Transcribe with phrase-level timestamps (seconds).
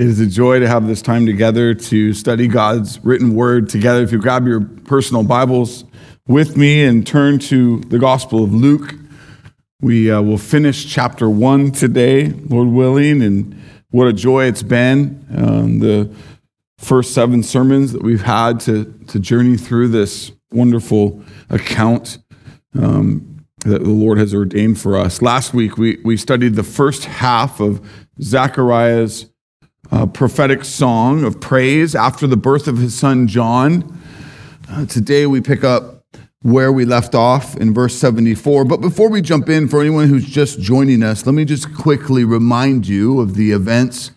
[0.00, 4.02] It is a joy to have this time together to study God's written word together.
[4.02, 5.84] If you grab your personal Bibles
[6.26, 8.94] with me and turn to the Gospel of Luke,
[9.82, 13.20] we uh, will finish chapter one today, Lord willing.
[13.20, 15.22] And what a joy it's been.
[15.36, 16.10] Um, the
[16.78, 22.16] first seven sermons that we've had to, to journey through this wonderful account
[22.74, 25.20] um, that the Lord has ordained for us.
[25.20, 27.86] Last week, we, we studied the first half of
[28.22, 29.26] Zechariah's
[29.92, 34.00] uh, prophetic song of praise after the birth of his son John.
[34.68, 36.04] Uh, today we pick up
[36.42, 38.64] where we left off in verse 74.
[38.64, 42.24] But before we jump in, for anyone who's just joining us, let me just quickly
[42.24, 44.10] remind you of the events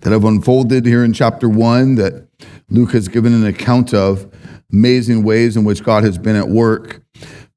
[0.00, 2.26] that have unfolded here in chapter 1 that
[2.68, 4.30] Luke has given an account of,
[4.72, 7.02] amazing ways in which God has been at work.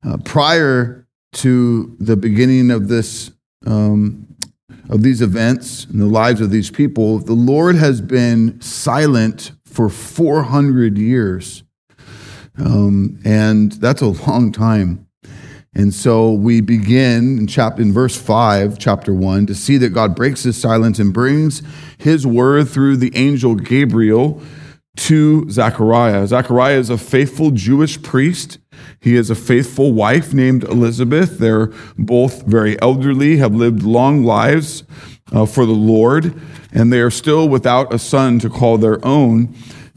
[0.05, 3.31] Uh, prior to the beginning of this
[3.65, 4.27] um,
[4.89, 9.89] of these events and the lives of these people, the Lord has been silent for
[9.89, 11.63] 400 years.
[12.57, 15.07] Um, and that's a long time.
[15.75, 20.15] And so we begin in, chapter, in verse 5, chapter 1, to see that God
[20.15, 21.63] breaks his silence and brings
[21.97, 24.41] his word through the angel Gabriel
[24.95, 26.27] to Zechariah.
[26.27, 28.59] Zechariah is a faithful Jewish priest
[29.03, 31.37] he has a faithful wife named Elizabeth.
[31.37, 34.85] They're both very elderly, have lived long lives
[35.33, 36.39] uh, for the Lord,
[36.71, 39.53] and they are still without a son to call their own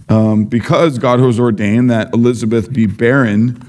[0.08, 3.62] um, because God has ordained that Elizabeth be barren,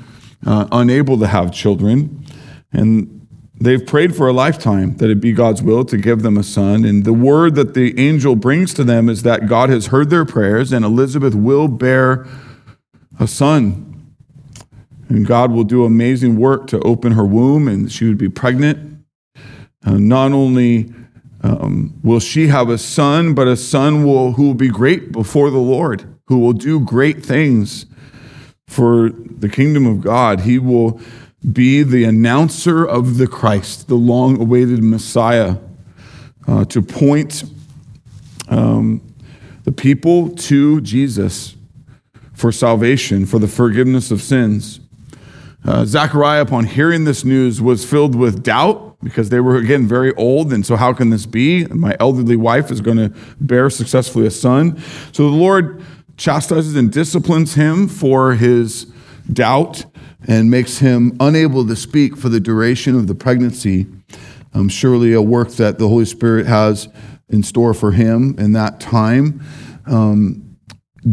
[0.44, 2.26] uh, unable to have children.
[2.72, 6.44] And they've prayed for a lifetime that it be God's will to give them a
[6.44, 6.84] son.
[6.84, 10.26] And the word that the angel brings to them is that God has heard their
[10.26, 12.26] prayers and Elizabeth will bear
[13.20, 13.87] a son
[15.10, 19.06] and God will do amazing work to open her womb, and she would be pregnant.
[19.86, 20.94] Uh, not only
[21.42, 25.50] um, will she have a son, but a son will, who will be great before
[25.50, 27.86] the Lord, who will do great things
[28.68, 30.42] for the kingdom of God.
[30.42, 31.00] He will
[31.52, 35.58] be the announcer of the Christ, the long awaited Messiah,
[36.48, 37.44] uh, to point
[38.50, 39.02] um,
[39.64, 41.56] the people to Jesus
[42.34, 44.80] for salvation, for the forgiveness of sins.
[45.68, 50.14] Uh, Zechariah, upon hearing this news, was filled with doubt because they were, again, very
[50.16, 50.54] old.
[50.54, 51.66] And so, how can this be?
[51.66, 54.82] My elderly wife is going to bear successfully a son.
[55.12, 55.84] So, the Lord
[56.16, 58.86] chastises and disciplines him for his
[59.32, 59.86] doubt
[60.26, 63.88] and makes him unable to speak for the duration of the pregnancy.
[64.54, 66.88] Um, surely, a work that the Holy Spirit has
[67.28, 69.42] in store for him in that time.
[69.86, 70.58] Um,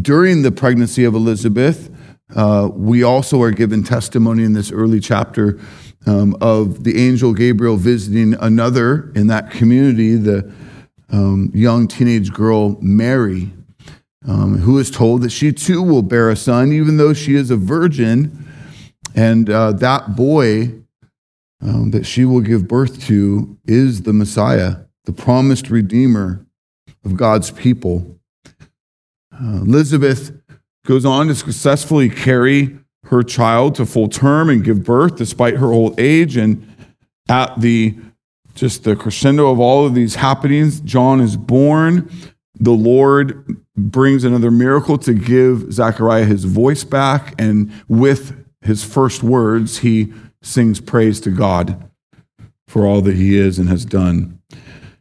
[0.01, 1.91] during the pregnancy of Elizabeth,
[2.35, 5.59] uh, we also are given testimony in this early chapter
[6.07, 10.53] um, of the angel Gabriel visiting another in that community, the
[11.11, 13.51] um, young teenage girl Mary,
[14.27, 17.51] um, who is told that she too will bear a son, even though she is
[17.51, 18.47] a virgin.
[19.15, 20.73] And uh, that boy
[21.61, 26.45] um, that she will give birth to is the Messiah, the promised Redeemer
[27.05, 28.19] of God's people.
[29.33, 30.33] Uh, Elizabeth
[30.84, 35.72] goes on to successfully carry her child to full term and give birth despite her
[35.72, 36.37] old age.
[36.37, 36.67] And
[37.28, 37.97] at the
[38.55, 42.11] just the crescendo of all of these happenings, John is born.
[42.61, 47.34] The Lord brings another miracle to give Zechariah his voice back.
[47.39, 51.91] And with his first words, he sings praise to God
[52.69, 54.41] for all that he is and has done.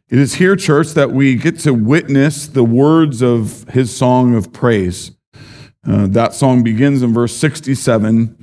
[0.08, 4.52] It is here, church, that we get to witness the words of his song of
[4.52, 5.12] praise.
[5.86, 8.36] Uh, that song begins in verse 67.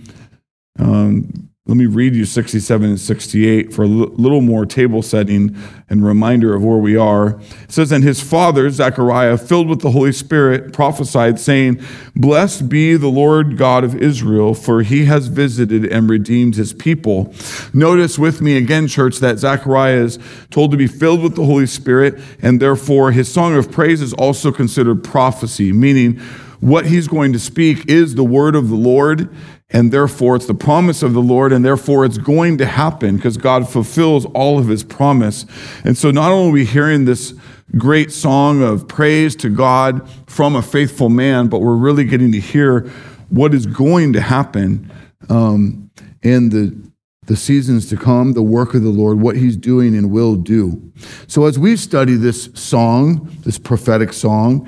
[0.79, 5.55] Um, let me read you 67 and 68 for a little more table setting
[5.89, 7.39] and reminder of where we are.
[7.63, 11.79] It says, And his father, Zechariah, filled with the Holy Spirit, prophesied, saying,
[12.15, 17.33] Blessed be the Lord God of Israel, for he has visited and redeemed his people.
[17.73, 20.19] Notice with me again, church, that Zechariah is
[20.49, 24.13] told to be filled with the Holy Spirit, and therefore his song of praise is
[24.13, 26.19] also considered prophecy, meaning,
[26.61, 29.29] what he's going to speak is the word of the Lord,
[29.71, 33.35] and therefore it's the promise of the Lord, and therefore it's going to happen because
[33.35, 35.45] God fulfills all of his promise.
[35.83, 37.33] And so not only are we hearing this
[37.77, 42.39] great song of praise to God from a faithful man, but we're really getting to
[42.39, 42.81] hear
[43.29, 44.91] what is going to happen
[45.29, 45.89] um,
[46.21, 46.91] in the
[47.27, 50.91] the seasons to come, the work of the Lord, what he's doing and will do.
[51.27, 54.67] So, as we study this song, this prophetic song,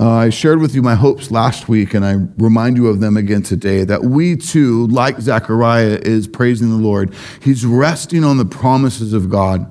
[0.00, 3.18] uh, I shared with you my hopes last week, and I remind you of them
[3.18, 7.12] again today that we too, like Zechariah, is praising the Lord.
[7.42, 9.70] He's resting on the promises of God.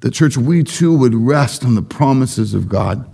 [0.00, 3.08] The church, we too would rest on the promises of God.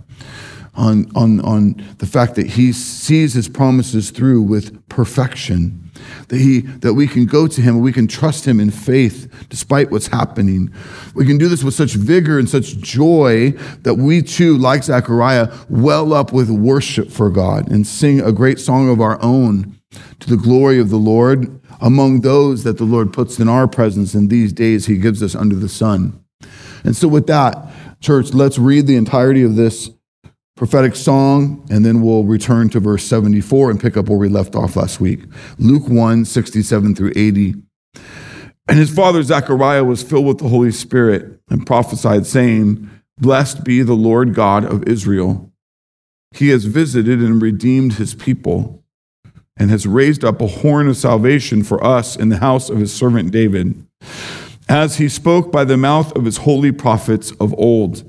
[0.79, 5.88] on, on, on the fact that he sees his promises through with perfection.
[6.29, 9.31] That, he, that we can go to him and we can trust him in faith
[9.49, 10.71] despite what's happening.
[11.15, 13.51] We can do this with such vigor and such joy
[13.81, 18.59] that we too, like Zechariah, well up with worship for God and sing a great
[18.59, 19.79] song of our own
[20.19, 24.13] to the glory of the Lord among those that the Lord puts in our presence
[24.13, 26.23] in these days he gives us under the sun.
[26.83, 29.89] And so, with that, church, let's read the entirety of this
[30.59, 34.57] prophetic song, and then we'll return to verse 74 and pick up where we left
[34.57, 35.21] off last week.
[35.57, 37.55] Luke 1 67 through 80.
[38.67, 43.83] And his father Zechariah was filled with the Holy Spirit and prophesied, saying, Blessed be
[43.83, 45.49] the Lord God of Israel.
[46.31, 48.83] He has visited and redeemed his people
[49.55, 52.93] and has raised up a horn of salvation for us in the house of his
[52.93, 53.87] servant David,
[54.67, 58.08] as he spoke by the mouth of his holy prophets of old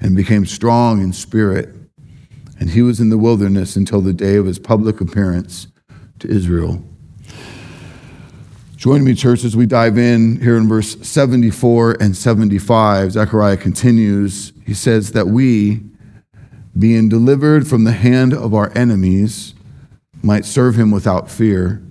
[0.00, 1.74] and became strong in spirit.
[2.58, 5.68] And he was in the wilderness until the day of his public appearance
[6.20, 6.82] to Israel.
[8.76, 13.12] Join me, church, as we dive in here in verse 74 and 75.
[13.12, 14.52] Zechariah continues.
[14.66, 15.80] He says that we,
[16.78, 19.54] being delivered from the hand of our enemies,
[20.22, 21.82] might serve him without fear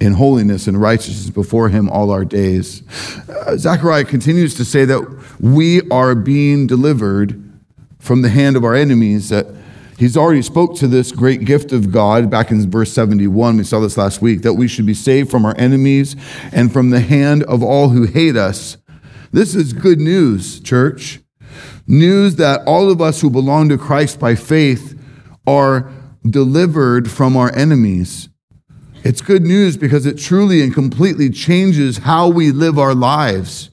[0.00, 2.82] in holiness and righteousness before him all our days.
[3.28, 5.00] Uh, Zechariah continues to say that
[5.38, 7.40] we are being delivered
[7.98, 9.28] from the hand of our enemies.
[9.28, 9.46] That
[9.98, 13.58] he's already spoke to this great gift of God back in verse 71.
[13.58, 16.16] We saw this last week that we should be saved from our enemies
[16.50, 18.78] and from the hand of all who hate us.
[19.32, 21.20] This is good news, church.
[21.86, 24.98] News that all of us who belong to Christ by faith
[25.46, 25.92] are
[26.24, 28.29] delivered from our enemies.
[29.02, 33.70] It's good news because it truly and completely changes how we live our lives.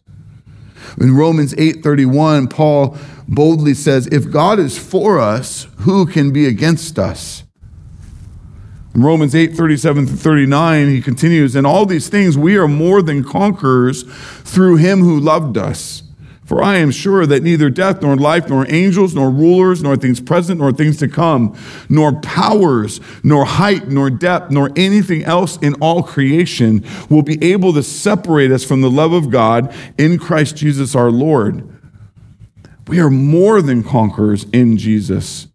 [0.99, 2.97] In Romans 8:31, Paul
[3.27, 7.43] boldly says, "If God is for us, who can be against us?"
[8.95, 13.23] In Romans 8:37 through 39, he continues, "In all these things we are more than
[13.23, 14.05] conquerors
[14.43, 16.03] through him who loved us."
[16.47, 20.21] For I am sure that neither death, nor life, nor angels, nor rulers, nor things
[20.21, 21.57] present, nor things to come,
[21.89, 27.73] nor powers, nor height, nor depth, nor anything else in all creation will be able
[27.73, 31.67] to separate us from the love of God in Christ Jesus our Lord.
[32.87, 35.47] We are more than conquerors in Jesus.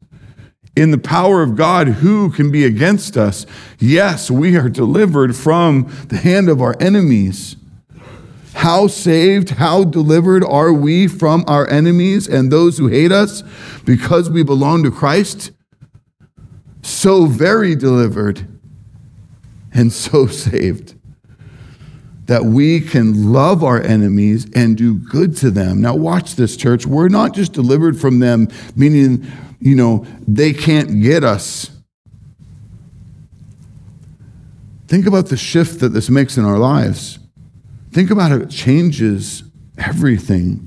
[0.77, 3.47] In the power of God, who can be against us?
[3.78, 7.57] Yes, we are delivered from the hand of our enemies.
[8.54, 13.42] How saved, how delivered are we from our enemies and those who hate us
[13.85, 15.52] because we belong to Christ?
[16.82, 18.47] So very delivered
[19.73, 20.94] and so saved
[22.26, 25.80] that we can love our enemies and do good to them.
[25.80, 26.87] Now, watch this, church.
[26.87, 29.26] We're not just delivered from them, meaning,
[29.61, 31.71] you know, they can't get us.
[34.87, 37.18] Think about the shift that this makes in our lives.
[37.92, 39.44] Think about how it changes
[39.76, 40.66] everything.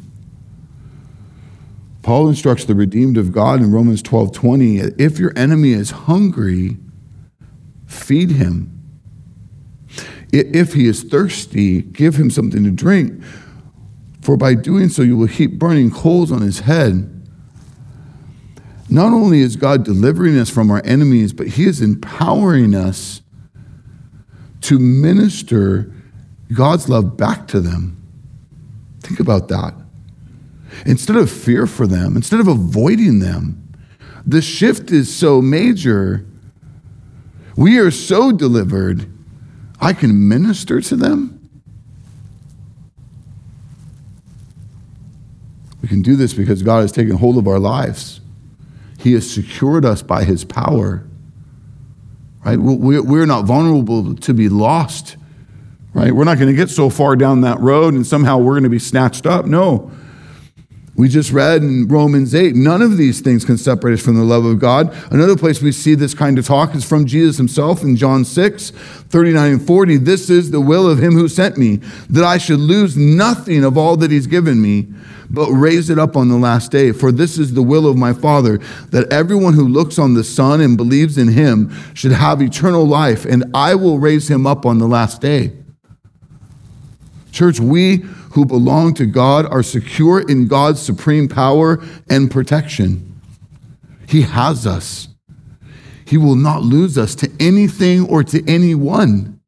[2.03, 6.77] Paul instructs the redeemed of God in Romans 12 20 if your enemy is hungry,
[7.88, 8.72] feed him.
[10.32, 13.24] If he is thirsty, give him something to drink,
[14.22, 17.12] for by doing so you will heap burning coals on his head.
[18.88, 23.22] Not only is God delivering us from our enemies, but he is empowering us
[24.62, 25.91] to minister
[26.54, 28.02] God's love back to them.
[29.02, 29.74] Think about that.
[30.86, 33.62] Instead of fear for them, instead of avoiding them,
[34.25, 36.25] the shift is so major.
[37.56, 39.10] We are so delivered,
[39.80, 41.32] I can minister to them.
[45.82, 48.20] We can do this because God has taken hold of our lives.
[48.98, 51.06] He has secured us by His power.
[52.44, 52.58] Right?
[52.58, 55.16] We're not vulnerable to be lost.
[55.96, 56.12] Right?
[56.12, 58.70] We're not going to get so far down that road and somehow we're going to
[58.70, 59.46] be snatched up.
[59.46, 59.92] No.
[60.98, 64.24] We just read in Romans 8, none of these things can separate us from the
[64.24, 64.94] love of God.
[65.10, 68.72] Another place we see this kind of talk is from Jesus himself in John 6,
[68.72, 69.98] 39 and 40.
[69.98, 71.78] This is the will of him who sent me,
[72.10, 74.88] that I should lose nothing of all that he's given me,
[75.30, 76.92] but raise it up on the last day.
[76.92, 78.58] For this is the will of my Father,
[78.92, 83.24] that everyone who looks on the Son and believes in him should have eternal life,
[83.24, 85.54] and I will raise him up on the last day.
[87.36, 87.98] Church, we
[88.32, 93.20] who belong to God are secure in God's supreme power and protection.
[94.08, 95.10] He has us.
[96.06, 99.42] He will not lose us to anything or to anyone.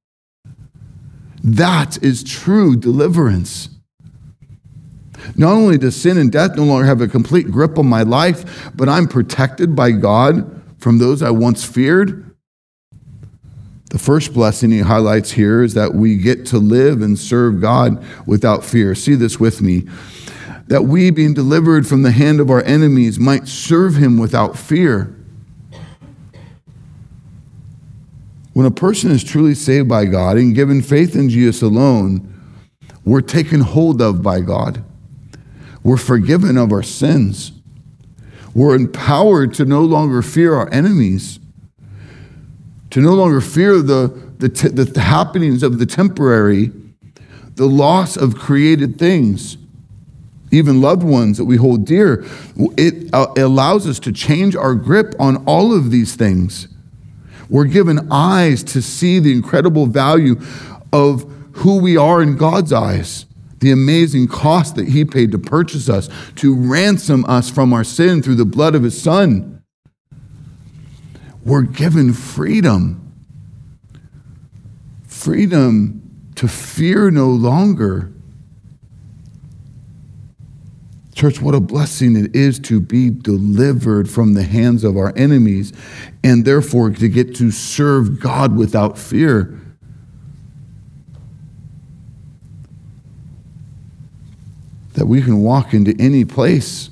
[1.41, 3.70] That is true deliverance.
[5.38, 8.70] Not only does sin and death no longer have a complete grip on my life,
[8.75, 12.26] but I'm protected by God from those I once feared.
[13.89, 18.03] The first blessing he highlights here is that we get to live and serve God
[18.25, 18.94] without fear.
[18.96, 19.88] See this with me.
[20.67, 25.15] That we, being delivered from the hand of our enemies, might serve him without fear.
[28.51, 32.34] When a person is truly saved by God and given faith in Jesus alone,
[33.06, 34.84] we're taken hold of by God.
[35.84, 37.53] We're forgiven of our sins.
[38.53, 41.39] We're empowered to no longer fear our enemies,
[42.98, 44.08] to no longer fear the,
[44.39, 46.72] the, the happenings of the temporary,
[47.54, 49.56] the loss of created things,
[50.51, 52.25] even loved ones that we hold dear.
[52.75, 56.70] It, uh, it allows us to change our grip on all of these things.
[57.51, 60.42] We're given eyes to see the incredible value
[60.92, 63.27] of who we are in God's eyes
[63.60, 68.22] the amazing cost that he paid to purchase us, to ransom us from our sin
[68.22, 69.57] through the blood of his son.
[71.48, 73.13] We're given freedom.
[75.08, 76.01] Freedom
[76.36, 78.12] to fear no longer.
[81.16, 85.72] Church, what a blessing it is to be delivered from the hands of our enemies
[86.22, 89.58] and therefore to get to serve God without fear.
[94.94, 96.89] that we can walk into any place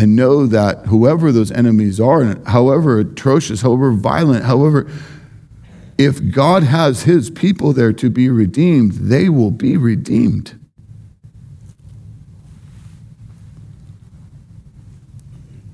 [0.00, 4.90] and know that whoever those enemies are, and however atrocious, however violent, however,
[5.98, 10.58] if God has his people there to be redeemed, they will be redeemed.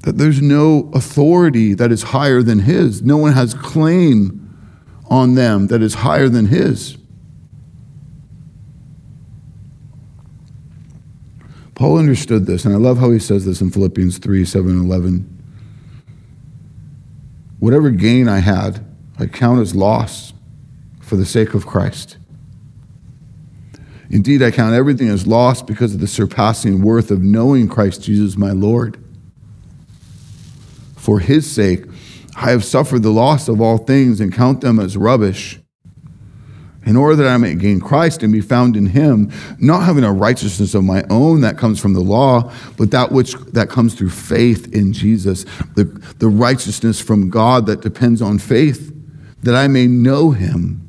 [0.01, 3.03] That there's no authority that is higher than his.
[3.03, 4.43] No one has claim
[5.09, 6.99] on them that is higher than his.
[11.77, 14.91] Paul understood this, and I love how he says this in Philippians 3 7 and
[14.91, 15.33] 11.
[17.61, 18.85] Whatever gain I had,
[19.19, 20.33] I count as loss
[21.01, 22.17] for the sake of Christ.
[24.09, 28.39] Indeed, I count everything as loss because of the surpassing worth of knowing Christ Jesus
[28.39, 28.99] my Lord.
[30.97, 31.85] For his sake,
[32.37, 35.59] I have suffered the loss of all things and count them as rubbish
[36.87, 40.13] in order that I may gain Christ and be found in him, not having a
[40.13, 44.11] righteousness of my own that comes from the law, but that which that comes through
[44.11, 45.85] faith in Jesus, the,
[46.19, 48.95] the righteousness from God that depends on faith,
[49.43, 50.83] that I may know him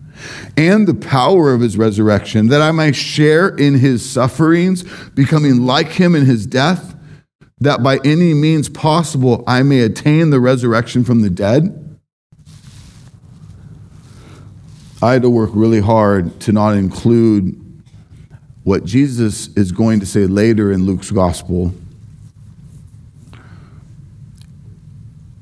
[0.56, 5.90] and the power of his resurrection, that I may share in his sufferings, becoming like
[5.90, 6.96] him in his death,
[7.60, 11.87] that by any means possible I may attain the resurrection from the dead.
[15.02, 17.64] I had to work really hard to not include
[18.64, 21.72] what Jesus is going to say later in Luke's gospel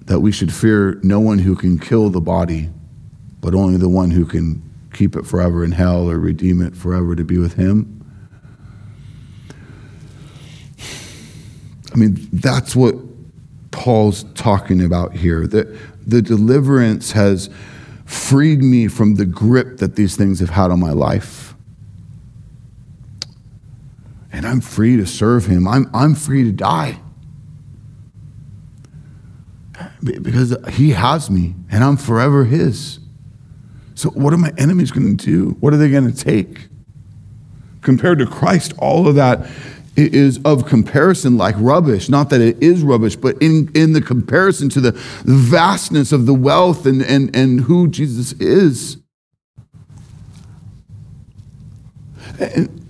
[0.02, 2.70] that we should fear no one who can kill the body,
[3.40, 4.62] but only the one who can
[4.94, 7.92] keep it forever in hell or redeem it forever to be with him.
[11.94, 12.96] I mean, that's what
[13.72, 15.48] Paul's talking about here.
[15.48, 17.50] That the deliverance has
[18.06, 21.56] freed me from the grip that these things have had on my life.
[24.32, 25.68] And I'm free to serve him.
[25.68, 27.00] I'm, I'm free to die.
[30.04, 33.00] Because he has me and I'm forever his.
[33.96, 35.58] So, what are my enemies going to do?
[35.62, 36.68] What are they going to take?
[37.82, 39.50] Compared to Christ, all of that
[39.96, 42.10] is of comparison like rubbish.
[42.10, 44.92] Not that it is rubbish, but in, in the comparison to the
[45.24, 48.98] vastness of the wealth and, and, and who Jesus is.
[52.40, 52.82] And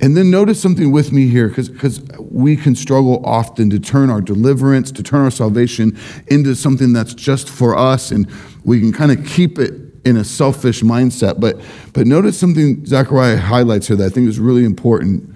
[0.00, 4.20] And then notice something with me here, because we can struggle often to turn our
[4.20, 8.30] deliverance, to turn our salvation into something that's just for us, and
[8.64, 11.40] we can kind of keep it in a selfish mindset.
[11.40, 11.60] But,
[11.94, 15.34] but notice something Zechariah highlights here that I think is really important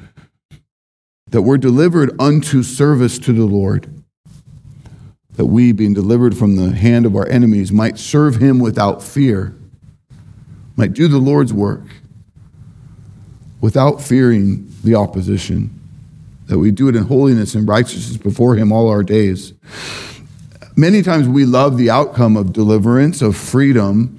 [1.32, 4.02] that we're delivered unto service to the Lord.
[5.32, 9.54] That we, being delivered from the hand of our enemies, might serve him without fear,
[10.76, 11.82] might do the Lord's work
[13.62, 15.80] without fearing the opposition,
[16.46, 19.54] that we do it in holiness and righteousness before Him all our days.
[20.76, 24.16] Many times we love the outcome of deliverance, of freedom,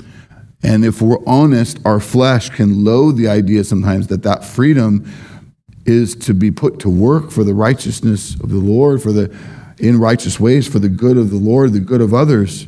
[0.64, 5.06] and if we're honest, our flesh can loathe the idea sometimes that that freedom
[5.86, 9.36] is to be put to work for the righteousness of the Lord, for the
[9.80, 12.68] in righteous ways, for the good of the Lord, the good of others.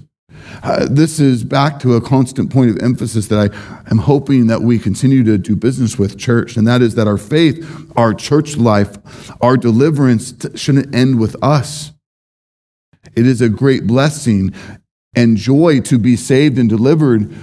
[0.64, 4.62] Uh, this is back to a constant point of emphasis that I am hoping that
[4.62, 8.58] we continue to do business with church, and that is that our faith, our church
[8.58, 8.98] life,
[9.42, 11.94] our deliverance shouldn't end with us.
[13.16, 14.54] It is a great blessing
[15.16, 17.34] and joy to be saved and delivered,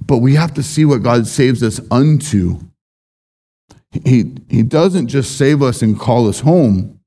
[0.00, 2.60] but we have to see what God saves us unto.
[4.04, 7.00] He, he doesn't just save us and call us home.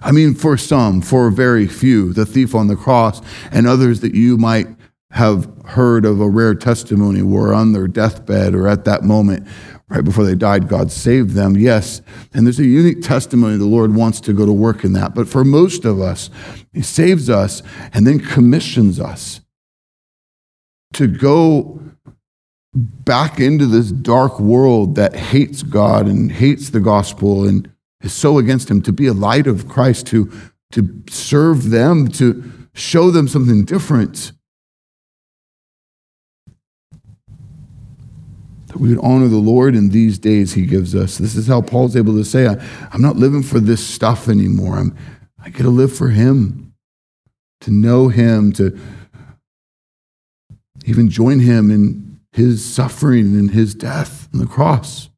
[0.00, 3.20] I mean, for some, for very few, the thief on the cross,
[3.50, 4.66] and others that you might
[5.10, 9.46] have heard of a rare testimony were on their deathbed or at that moment,
[9.88, 11.56] right before they died, God saved them.
[11.56, 12.02] Yes.
[12.34, 15.14] And there's a unique testimony the Lord wants to go to work in that.
[15.14, 16.28] But for most of us,
[16.72, 19.40] He saves us and then commissions us
[20.92, 21.80] to go
[22.76, 27.70] back into this dark world that hates God and hates the gospel and
[28.02, 30.30] is so against him, to be a light of Christ, to,
[30.72, 34.32] to serve them, to show them something different.
[38.66, 41.16] That we would honor the Lord in these days he gives us.
[41.16, 44.76] This is how Paul's able to say, I'm not living for this stuff anymore.
[44.76, 44.94] I'm,
[45.42, 46.74] I get to live for him,
[47.62, 48.78] to know him, to
[50.84, 52.05] even join him in
[52.36, 55.08] his suffering and his death on the cross.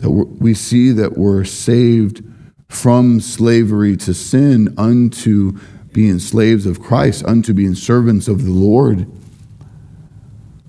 [0.00, 2.24] that we see that we're saved
[2.68, 5.58] from slavery to sin unto
[5.92, 9.10] being slaves of Christ, unto being servants of the Lord.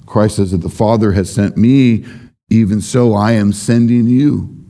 [0.06, 2.06] Christ says that the Father has sent me,
[2.50, 4.61] even so I am sending you.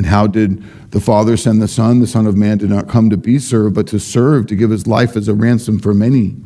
[0.00, 2.00] And how did the Father send the Son?
[2.00, 4.70] The Son of Man did not come to be served, but to serve, to give
[4.70, 6.36] his life as a ransom for many.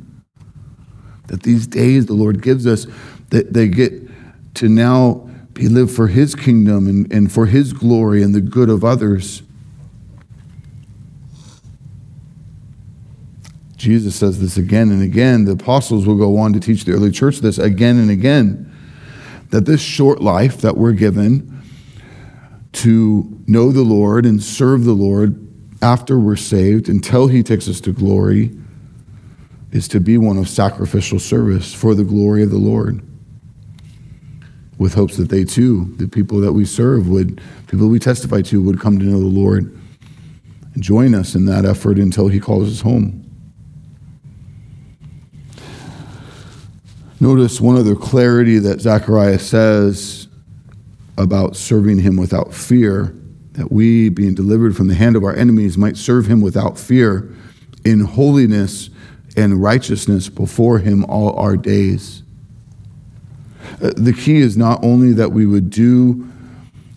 [1.28, 2.88] That these days the Lord gives us,
[3.30, 3.92] that they get
[4.54, 8.68] to now be lived for his kingdom and, and for his glory and the good
[8.68, 9.44] of others.
[13.76, 15.44] Jesus says this again and again.
[15.44, 18.72] The apostles will go on to teach the early church this again and again
[19.50, 21.53] that this short life that we're given
[22.74, 25.40] to know the Lord and serve the Lord
[25.82, 28.50] after we're saved until he takes us to glory
[29.70, 33.02] is to be one of sacrificial service for the glory of the Lord
[34.78, 38.62] with hopes that they too, the people that we serve, would, people we testify to,
[38.62, 39.78] would come to know the Lord
[40.74, 43.20] and join us in that effort until He calls us home.
[47.20, 50.23] Notice one other clarity that Zechariah says
[51.16, 53.14] about serving Him without fear,
[53.52, 57.32] that we, being delivered from the hand of our enemies, might serve Him without fear
[57.84, 58.90] in holiness
[59.36, 62.22] and righteousness before Him all our days.
[63.82, 66.30] Uh, the key is not only that we would do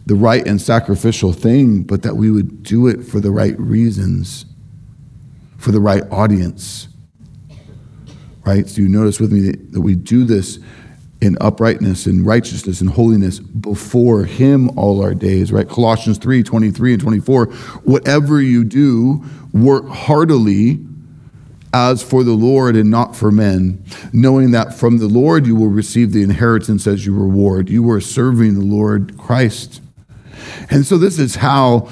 [0.06, 4.46] the right and sacrificial thing, but that we would do it for the right reasons,
[5.58, 6.88] for the right audience.
[8.46, 8.68] Right?
[8.70, 10.60] So you notice with me that we do this
[11.22, 16.94] in uprightness and righteousness and holiness before him all our days right colossians 3 23
[16.94, 17.46] and 24
[17.84, 20.80] whatever you do work heartily
[21.74, 25.68] as for the Lord and not for men, knowing that from the Lord you will
[25.68, 27.70] receive the inheritance as your reward.
[27.70, 29.82] You are serving the Lord Christ.
[30.70, 31.90] And so, this is how,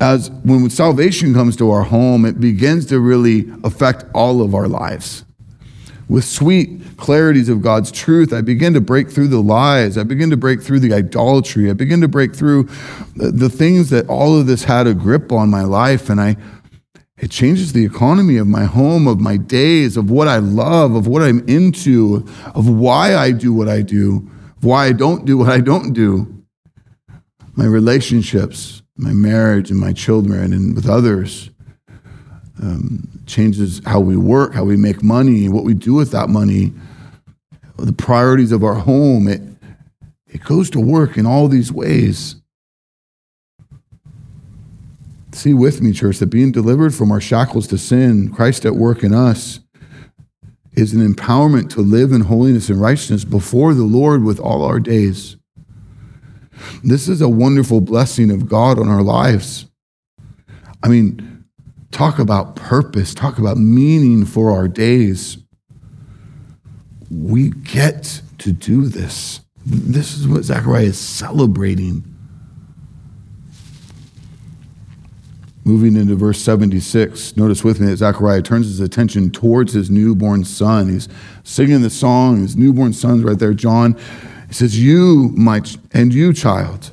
[0.00, 4.68] as when salvation comes to our home, it begins to really affect all of our
[4.68, 5.24] lives.
[6.08, 9.98] With sweet clarities of God's truth, I begin to break through the lies.
[9.98, 11.68] I begin to break through the idolatry.
[11.68, 12.64] I begin to break through
[13.14, 16.08] the things that all of this had a grip on my life.
[16.08, 16.36] And I
[17.20, 21.08] it changes the economy of my home, of my days, of what I love, of
[21.08, 25.48] what I'm into, of why I do what I do, why I don't do what
[25.48, 26.44] I don't do.
[27.56, 31.50] My relationships, my marriage, and my children, and with others.
[32.60, 36.72] Um, changes how we work, how we make money, what we do with that money,
[37.76, 39.28] the priorities of our home.
[39.28, 39.42] It,
[40.26, 42.36] it goes to work in all these ways.
[45.32, 49.04] See with me, church, that being delivered from our shackles to sin, Christ at work
[49.04, 49.60] in us,
[50.72, 54.80] is an empowerment to live in holiness and righteousness before the Lord with all our
[54.80, 55.36] days.
[56.82, 59.66] This is a wonderful blessing of God on our lives.
[60.82, 61.37] I mean,
[61.90, 65.38] talk about purpose, talk about meaning for our days.
[67.10, 69.40] We get to do this.
[69.64, 72.04] This is what Zechariah is celebrating.
[75.64, 80.44] Moving into verse 76, notice with me that Zechariah turns his attention towards his newborn
[80.44, 80.88] son.
[80.88, 81.08] He's
[81.44, 83.94] singing the song, his newborn son's right there, John.
[84.48, 85.60] He says, You, my,
[85.92, 86.90] and you, child,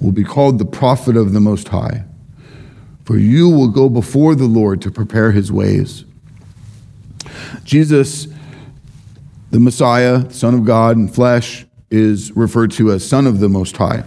[0.00, 2.04] will be called the prophet of the Most High,
[3.04, 6.04] for you will go before the Lord to prepare his ways.
[7.64, 8.26] Jesus,
[9.50, 13.76] the Messiah, Son of God in flesh, is referred to as Son of the Most
[13.76, 14.04] High.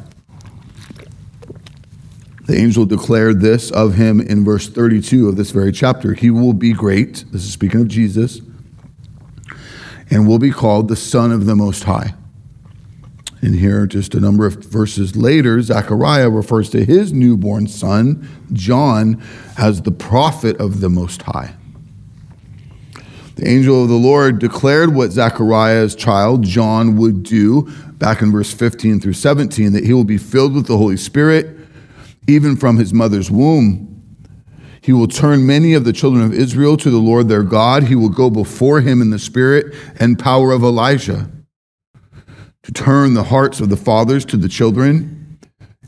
[2.48, 6.14] The angel declared this of him in verse 32 of this very chapter.
[6.14, 7.26] He will be great.
[7.32, 8.42] This is speaking of Jesus.
[10.10, 12.14] And will be called the Son of the Most High.
[13.42, 19.22] And here, just a number of verses later, Zechariah refers to his newborn son, John,
[19.58, 21.54] as the prophet of the Most High.
[23.36, 28.52] The angel of the Lord declared what Zechariah's child, John, would do back in verse
[28.52, 31.56] 15 through 17 that he will be filled with the Holy Spirit
[32.28, 33.84] even from his mother's womb.
[34.82, 37.84] He will turn many of the children of Israel to the Lord their God.
[37.84, 41.30] He will go before him in the spirit and power of Elijah
[42.68, 45.40] to turn the hearts of the fathers to the children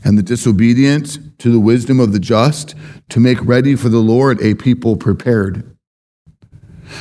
[0.02, 2.74] and the disobedient to the wisdom of the just,
[3.08, 5.76] to make ready for the Lord a people prepared.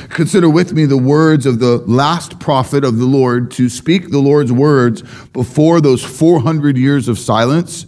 [0.10, 4.20] Consider with me the words of the last prophet of the Lord to speak the
[4.20, 5.02] Lord's words
[5.34, 7.88] before those 400 years of silence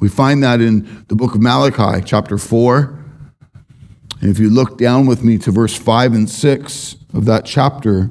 [0.00, 3.04] we find that in the book of Malachi, chapter 4.
[4.20, 8.10] And if you look down with me to verse 5 and 6 of that chapter,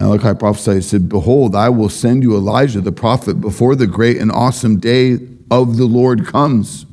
[0.00, 4.18] Malachi prophesied, he said, Behold, I will send you Elijah the prophet before the great
[4.18, 5.18] and awesome day
[5.50, 6.86] of the Lord comes.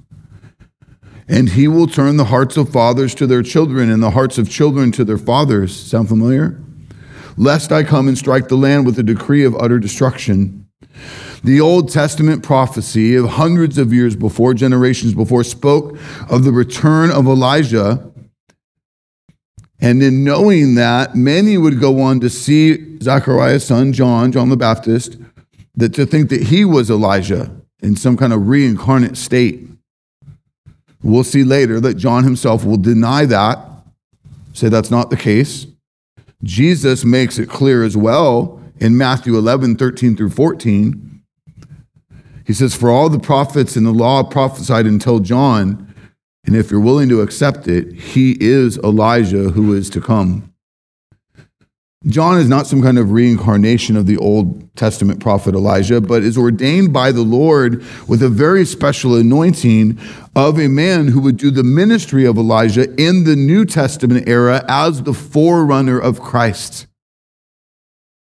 [1.28, 4.50] And he will turn the hearts of fathers to their children and the hearts of
[4.50, 5.76] children to their fathers.
[5.76, 6.62] Sound familiar?
[7.38, 10.68] Lest I come and strike the land with a decree of utter destruction.
[11.44, 15.98] The Old Testament prophecy of hundreds of years before, generations before, spoke
[16.30, 18.12] of the return of Elijah.
[19.80, 24.58] And in knowing that, many would go on to see Zechariah's son, John, John the
[24.58, 25.18] Baptist,
[25.76, 29.68] that to think that he was Elijah in some kind of reincarnate state.
[31.04, 33.60] We'll see later that John himself will deny that,
[34.54, 35.68] say that's not the case.
[36.44, 41.06] Jesus makes it clear as well in Matthew 11, 13 through 14
[42.46, 45.85] he says, For all the prophets in the law prophesied until John,
[46.46, 50.54] and if you're willing to accept it, he is Elijah who is to come.
[52.08, 56.38] John is not some kind of reincarnation of the Old Testament prophet Elijah, but is
[56.38, 60.00] ordained by the Lord with a very special anointing
[60.36, 64.64] of a man who would do the ministry of Elijah in the New Testament era
[64.68, 66.86] as the forerunner of Christ.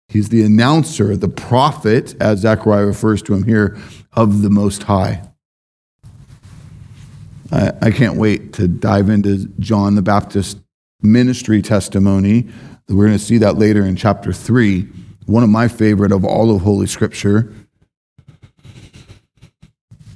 [0.08, 3.78] He's the announcer, the prophet, as Zechariah refers to him here,
[4.12, 5.27] of the Most High.
[7.50, 10.58] I, I can't wait to dive into John the Baptist
[11.00, 12.48] ministry testimony.
[12.88, 14.82] We're going to see that later in chapter 3,
[15.26, 17.52] one of my favorite of all of Holy Scripture.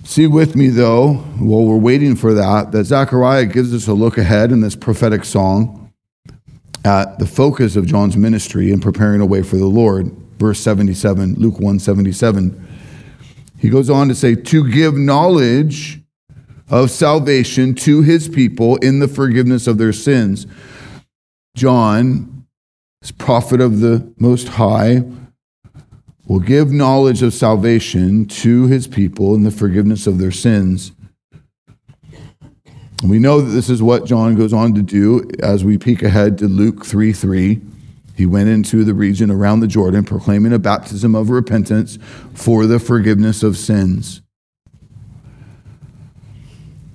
[0.05, 4.19] See with me, though, while we're waiting for that, that Zechariah gives us a look
[4.19, 5.91] ahead in this prophetic song
[6.85, 10.15] at the focus of John's ministry in preparing a way for the Lord.
[10.39, 12.69] Verse 77, Luke 1 77.
[13.59, 16.02] He goes on to say, to give knowledge
[16.69, 20.47] of salvation to his people in the forgiveness of their sins.
[21.55, 22.47] John,
[23.03, 25.03] as prophet of the Most High,
[26.27, 30.93] will give knowledge of salvation to his people in the forgiveness of their sins.
[33.03, 36.39] We know that this is what John goes on to do as we peek ahead
[36.39, 37.61] to Luke 3 3.
[38.17, 41.99] He went into the region around the Jordan, proclaiming a baptism of repentance
[42.35, 44.23] for the forgiveness of sins.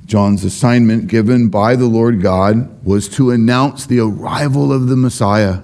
[0.07, 5.59] John's assignment given by the Lord God was to announce the arrival of the Messiah,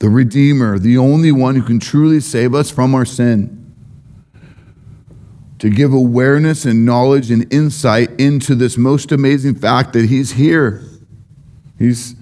[0.00, 3.72] the Redeemer, the only one who can truly save us from our sin.
[5.60, 10.82] To give awareness and knowledge and insight into this most amazing fact that He's here.
[11.78, 12.16] He's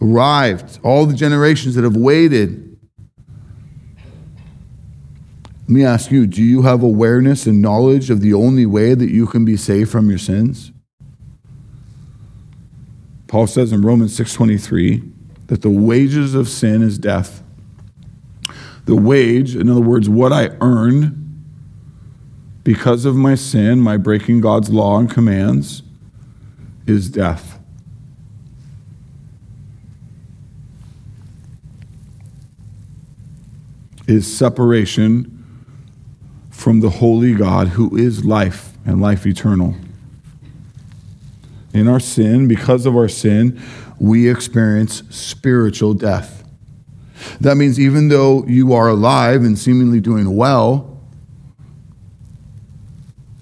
[0.00, 2.65] arrived, all the generations that have waited.
[5.66, 9.10] Let me ask you do you have awareness and knowledge of the only way that
[9.10, 10.70] you can be saved from your sins?
[13.26, 15.02] Paul says in Romans 6:23
[15.48, 17.42] that the wages of sin is death.
[18.84, 21.24] The wage, in other words, what I earn
[22.62, 25.82] because of my sin, my breaking God's law and commands,
[26.86, 27.58] is death.
[34.06, 35.35] Is separation
[36.66, 39.76] from the holy God who is life and life eternal.
[41.72, 43.62] In our sin, because of our sin,
[44.00, 46.42] we experience spiritual death.
[47.40, 51.00] That means even though you are alive and seemingly doing well,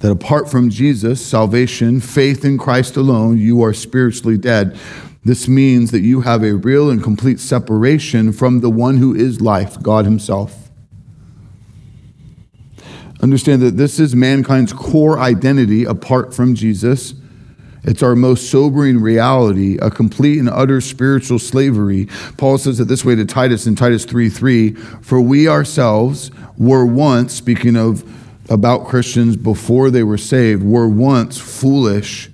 [0.00, 4.78] that apart from Jesus, salvation, faith in Christ alone, you are spiritually dead.
[5.24, 9.40] This means that you have a real and complete separation from the one who is
[9.40, 10.63] life, God Himself.
[13.24, 17.14] Understand that this is mankind's core identity apart from Jesus.
[17.82, 22.06] It's our most sobering reality, a complete and utter spiritual slavery.
[22.36, 26.84] Paul says it this way to Titus in Titus 3 3 For we ourselves were
[26.84, 28.04] once, speaking of
[28.50, 32.28] about Christians before they were saved, were once foolish,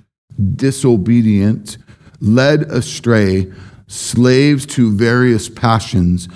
[0.57, 1.77] disobedient,
[2.19, 3.49] led astray,
[3.87, 6.27] slaves to various passions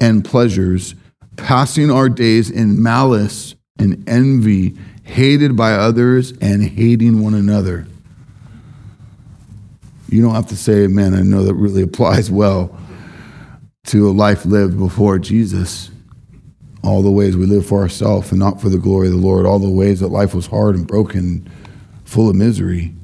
[0.00, 0.96] and pleasures,
[1.36, 7.86] passing our days in malice and envy, hated by others and hating one another.
[10.08, 11.14] You don't have to say, amen.
[11.14, 12.78] I know that really applies well
[13.86, 15.90] to a life lived before Jesus.
[16.82, 19.46] All the ways we live for ourselves and not for the glory of the Lord,
[19.46, 21.50] all the ways that life was hard and broken,
[22.04, 22.94] full of misery.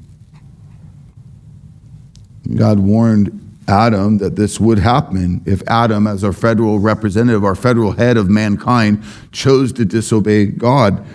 [2.55, 7.91] God warned Adam that this would happen if Adam, as our federal representative, our federal
[7.93, 11.05] head of mankind, chose to disobey God.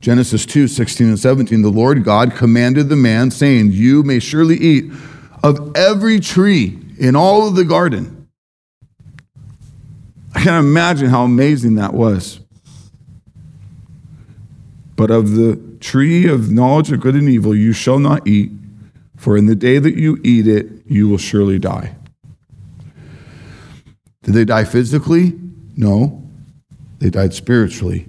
[0.00, 4.56] Genesis 2 16 and 17, the Lord God commanded the man, saying, You may surely
[4.56, 4.92] eat
[5.42, 8.28] of every tree in all of the garden.
[10.34, 12.40] I can't imagine how amazing that was.
[14.96, 18.50] But of the tree of knowledge of good and evil you shall not eat,
[19.24, 21.96] for in the day that you eat it, you will surely die.
[24.22, 25.32] Did they die physically?
[25.78, 26.22] No.
[26.98, 28.06] They died spiritually.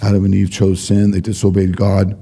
[0.00, 2.16] Adam and Eve chose sin, they disobeyed God.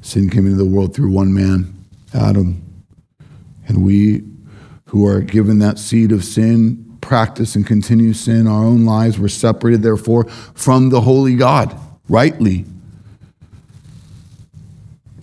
[0.00, 1.72] Sin came into the world through one man,
[2.12, 2.60] Adam.
[3.68, 4.24] And we
[4.86, 9.28] who are given that seed of sin practice and continue sin, our own lives We're
[9.28, 12.64] separated, therefore, from the holy God, rightly.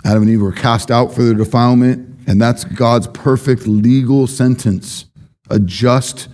[0.06, 5.06] Adam and Eve were cast out for their defilement, and that's God's perfect legal sentence,
[5.50, 6.28] a just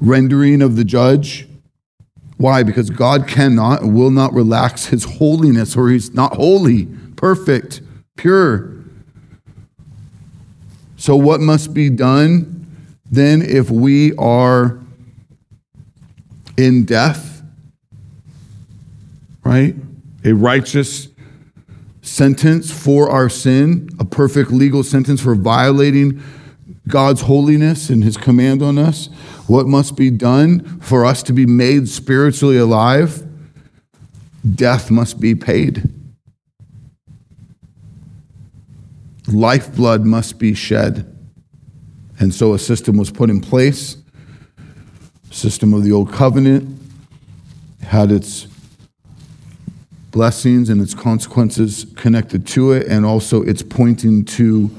[0.00, 1.46] rendering of the judge.
[2.36, 2.64] Why?
[2.64, 7.80] Because God cannot and will not relax his holiness, or he's not holy, perfect,
[8.16, 8.74] pure.
[10.96, 12.66] So, what must be done
[13.08, 14.80] then if we are
[16.56, 17.42] in death?
[19.44, 19.76] Right?
[20.24, 21.09] A righteous
[22.10, 26.22] sentence for our sin, a perfect legal sentence for violating
[26.88, 29.06] God's holiness and his command on us.
[29.46, 33.26] What must be done for us to be made spiritually alive?
[34.54, 35.88] Death must be paid.
[39.32, 41.06] lifeblood must be shed.
[42.18, 43.96] And so a system was put in place.
[45.30, 46.78] System of the old covenant
[47.82, 48.46] had its
[50.10, 54.70] blessings and its consequences connected to it, and also it's pointing to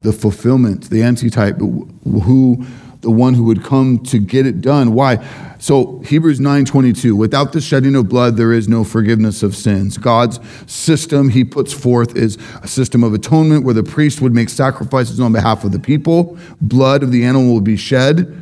[0.00, 2.64] the fulfillment, the antitype, who
[3.02, 4.94] the one who would come to get it done.
[4.94, 5.18] Why?
[5.58, 9.98] So Hebrews 9:22, without the shedding of blood there is no forgiveness of sins.
[9.98, 14.48] God's system he puts forth is a system of atonement where the priest would make
[14.48, 16.38] sacrifices on behalf of the people.
[16.60, 18.40] Blood of the animal would be shed,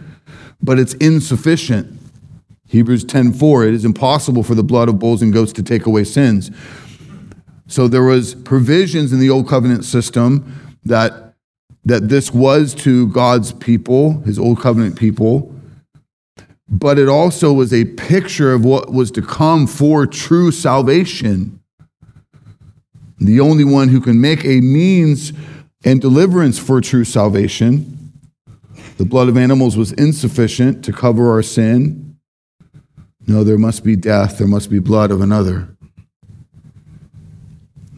[0.63, 2.00] but it's insufficient.
[2.71, 6.05] Hebrews 10:4, it is impossible for the blood of bulls and goats to take away
[6.05, 6.53] sins.
[7.67, 10.45] So there was provisions in the old covenant system
[10.85, 11.35] that
[11.85, 15.53] that this was to God's people, his old covenant people,
[16.69, 21.59] but it also was a picture of what was to come for true salvation.
[23.19, 25.33] The only one who can make a means
[25.85, 28.13] and deliverance for true salvation.
[28.99, 32.10] The blood of animals was insufficient to cover our sin.
[33.27, 35.69] No, there must be death, there must be blood of another.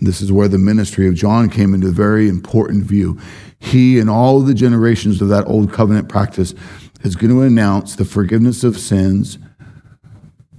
[0.01, 3.21] This is where the ministry of John came into a very important view.
[3.59, 6.55] He and all the generations of that old covenant practice
[7.03, 9.39] is going to announce the forgiveness of sins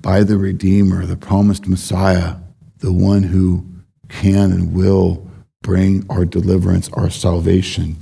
[0.02, 2.36] by the Redeemer, the promised Messiah,
[2.78, 3.66] the one who
[4.08, 5.30] can and will
[5.62, 7.98] bring our deliverance, our salvation.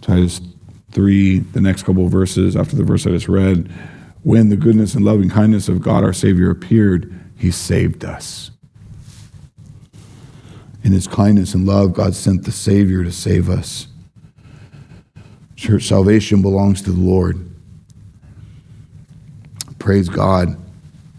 [0.00, 0.40] Titus
[0.90, 3.70] 3, the next couple of verses after the verse I just read,
[4.22, 8.50] when the goodness and loving kindness of God our Savior appeared, he saved us.
[10.84, 13.88] In his kindness and love, God sent the Savior to save us.
[15.56, 17.48] Church salvation belongs to the Lord.
[19.78, 20.56] Praise God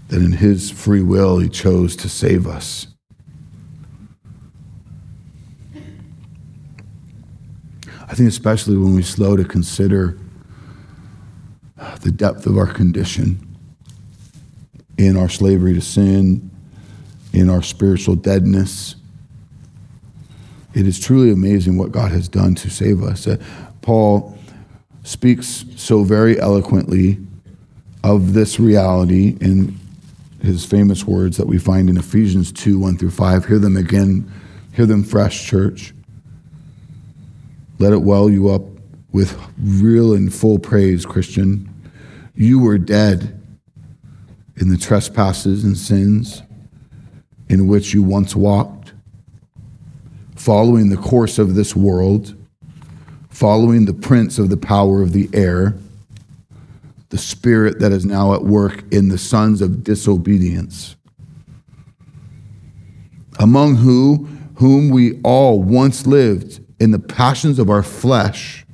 [0.09, 2.87] that in his free will he chose to save us.
[8.07, 10.19] I think, especially when we slow to consider
[12.01, 13.39] the depth of our condition
[14.97, 16.49] in our slavery to sin,
[17.33, 18.95] in our spiritual deadness.
[20.73, 23.27] It is truly amazing what God has done to save us.
[23.27, 23.37] Uh,
[23.81, 24.37] Paul
[25.03, 27.19] speaks so very eloquently
[28.03, 29.77] of this reality in
[30.41, 33.45] his famous words that we find in Ephesians 2 1 through 5.
[33.45, 34.31] Hear them again,
[34.73, 35.93] hear them fresh, church.
[37.79, 38.63] Let it well you up
[39.11, 41.72] with real and full praise, Christian.
[42.35, 43.39] You were dead
[44.57, 46.41] in the trespasses and sins
[47.49, 48.93] in which you once walked,
[50.35, 52.35] following the course of this world,
[53.29, 55.75] following the prince of the power of the air,
[57.09, 60.95] the spirit that is now at work in the sons of disobedience,
[63.39, 68.65] among who whom we all once lived in the passions of our flesh,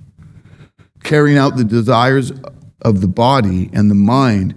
[1.04, 2.32] carrying out the desires
[2.82, 4.56] of the body and the mind.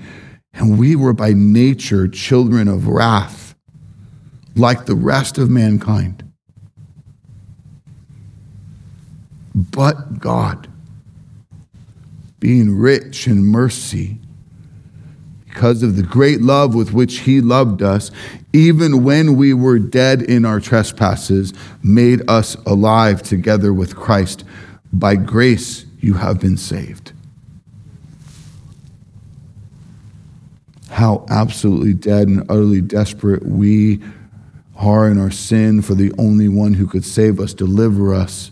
[0.55, 3.55] And we were by nature children of wrath,
[4.55, 6.23] like the rest of mankind.
[9.55, 10.69] But God,
[12.39, 14.19] being rich in mercy,
[15.45, 18.11] because of the great love with which He loved us,
[18.53, 24.45] even when we were dead in our trespasses, made us alive together with Christ.
[24.93, 27.13] By grace you have been saved.
[30.93, 34.03] How absolutely dead and utterly desperate we
[34.77, 38.51] are in our sin for the only one who could save us, deliver us,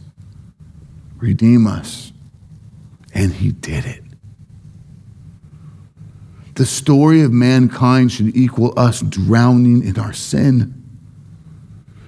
[1.18, 2.14] redeem us.
[3.12, 4.02] And he did it.
[6.54, 10.82] The story of mankind should equal us drowning in our sin,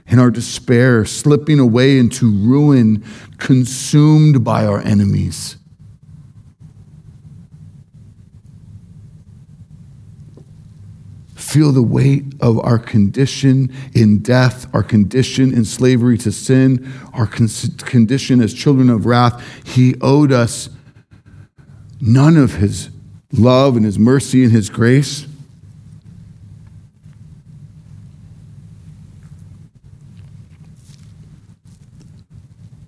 [0.06, 3.04] in our despair, slipping away into ruin,
[3.36, 5.58] consumed by our enemies.
[11.52, 17.26] Feel the weight of our condition in death, our condition in slavery to sin, our
[17.26, 19.44] condition as children of wrath.
[19.66, 20.70] He owed us
[22.00, 22.88] none of his
[23.32, 25.26] love and His mercy and His grace.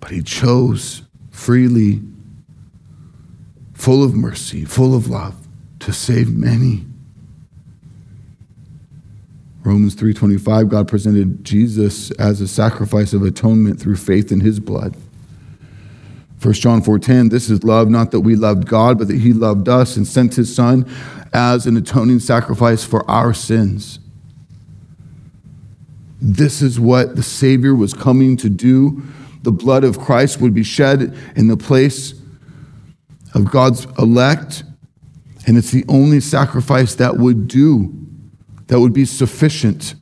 [0.00, 2.02] But He chose freely,
[3.72, 5.48] full of mercy, full of love,
[5.80, 6.84] to save many.
[9.64, 14.94] Romans 3:25 God presented Jesus as a sacrifice of atonement through faith in his blood.
[16.38, 19.68] 1 John 4:10 This is love not that we loved God but that he loved
[19.68, 20.84] us and sent his son
[21.32, 23.98] as an atoning sacrifice for our sins.
[26.20, 29.02] This is what the savior was coming to do.
[29.42, 32.12] The blood of Christ would be shed in the place
[33.32, 34.62] of God's elect
[35.46, 38.03] and it's the only sacrifice that would do
[38.66, 39.94] that would be sufficient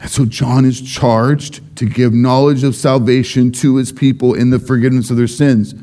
[0.00, 4.58] and so John is charged to give knowledge of salvation to his people in the
[4.58, 5.74] forgiveness of their sins.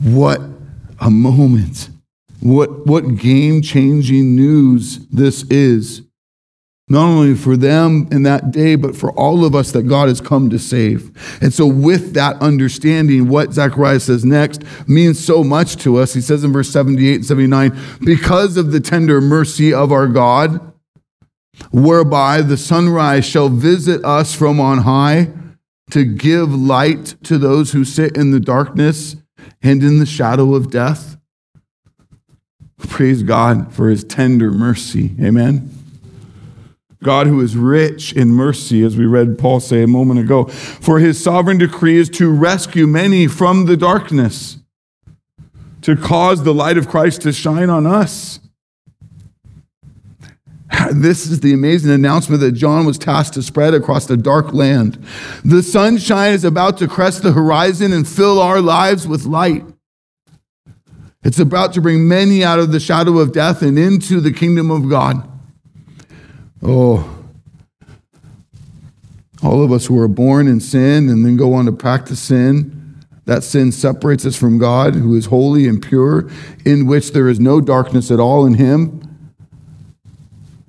[0.00, 0.40] What
[0.98, 1.90] a moment.
[2.40, 6.02] What, what game changing news this is.
[6.90, 10.20] Not only for them in that day, but for all of us that God has
[10.20, 11.12] come to save.
[11.40, 16.14] And so, with that understanding, what Zechariah says next means so much to us.
[16.14, 20.72] He says in verse 78 and 79 because of the tender mercy of our God,
[21.70, 25.28] whereby the sunrise shall visit us from on high
[25.92, 29.14] to give light to those who sit in the darkness
[29.62, 31.16] and in the shadow of death.
[32.78, 35.14] Praise God for his tender mercy.
[35.20, 35.79] Amen.
[37.02, 40.98] God, who is rich in mercy, as we read Paul say a moment ago, for
[40.98, 44.58] his sovereign decree is to rescue many from the darkness,
[45.80, 48.40] to cause the light of Christ to shine on us.
[50.92, 55.02] This is the amazing announcement that John was tasked to spread across the dark land.
[55.44, 59.64] The sunshine is about to crest the horizon and fill our lives with light.
[61.22, 64.70] It's about to bring many out of the shadow of death and into the kingdom
[64.70, 65.29] of God.
[66.62, 67.20] Oh,
[69.42, 72.98] all of us who are born in sin and then go on to practice sin,
[73.24, 76.28] that sin separates us from God, who is holy and pure,
[76.64, 79.00] in which there is no darkness at all in him.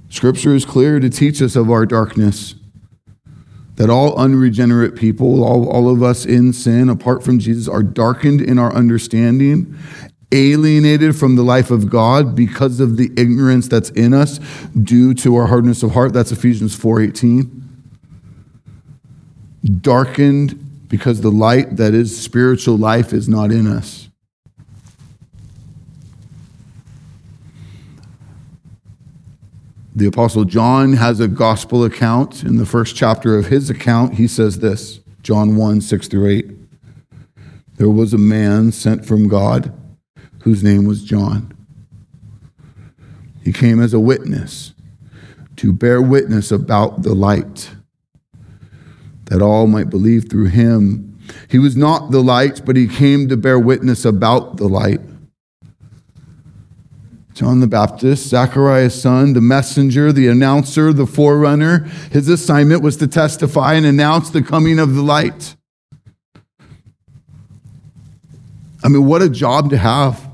[0.10, 2.56] Scripture is clear to teach us of our darkness.
[3.76, 8.42] That all unregenerate people, all, all of us in sin, apart from Jesus, are darkened
[8.42, 9.78] in our understanding,
[10.32, 14.40] alienated from the life of God because of the ignorance that's in us
[14.82, 16.14] due to our hardness of heart.
[16.14, 17.50] That's Ephesians 4:18.
[19.82, 24.10] Darkened because the light that is spiritual life is not in us.
[29.96, 32.44] The Apostle John has a gospel account.
[32.44, 36.52] In the first chapter of his account, he says this John 1 6 through 8.
[37.76, 39.74] There was a man sent from God
[40.42, 41.54] whose name was John.
[43.44, 44.74] He came as a witness
[45.58, 47.72] to bear witness about the light,
[49.26, 51.20] that all might believe through him.
[51.50, 55.02] He was not the light, but he came to bear witness about the light.
[57.34, 61.80] John the Baptist, Zechariah's son, the messenger, the announcer, the forerunner.
[62.12, 65.56] His assignment was to testify and announce the coming of the light.
[68.84, 70.31] I mean, what a job to have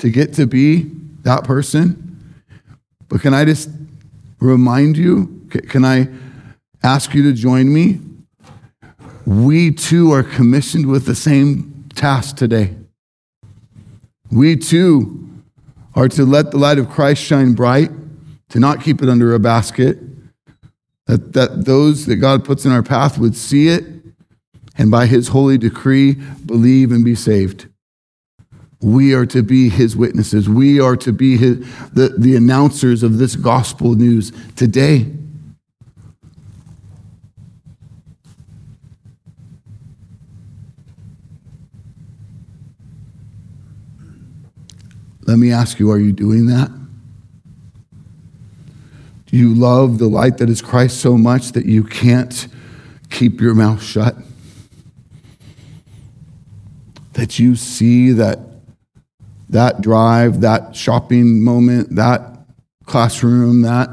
[0.00, 0.90] to get to be
[1.22, 2.34] that person.
[3.08, 3.70] But can I just
[4.40, 5.46] remind you?
[5.68, 6.08] Can I
[6.82, 8.00] ask you to join me?
[9.26, 12.74] We too are commissioned with the same task today.
[14.30, 15.28] We too
[15.94, 17.90] are to let the light of Christ shine bright,
[18.48, 19.98] to not keep it under a basket,
[21.06, 23.84] that, that those that God puts in our path would see it
[24.78, 26.12] and by his holy decree
[26.46, 27.69] believe and be saved.
[28.82, 30.48] We are to be his witnesses.
[30.48, 31.58] We are to be his,
[31.90, 35.06] the, the announcers of this gospel news today.
[45.26, 46.70] Let me ask you, are you doing that?
[49.26, 52.48] Do you love the light that is Christ so much that you can't
[53.10, 54.16] keep your mouth shut?
[57.12, 58.49] That you see that
[59.50, 62.38] that drive, that shopping moment, that
[62.84, 63.90] classroom, that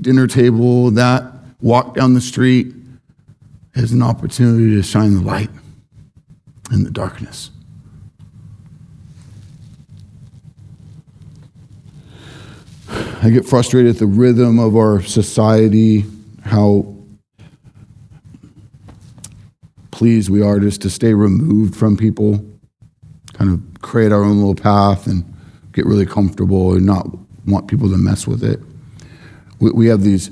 [0.00, 2.74] dinner table, that walk down the street
[3.74, 5.50] is an opportunity to shine the light
[6.72, 7.50] in the darkness.
[12.88, 16.04] I get frustrated at the rhythm of our society,
[16.44, 16.94] how
[19.90, 22.44] pleased we are just to stay removed from people,
[23.34, 25.24] kind of create our own little path and
[25.72, 27.06] get really comfortable and not
[27.46, 28.60] want people to mess with it.
[29.60, 30.30] We, we have these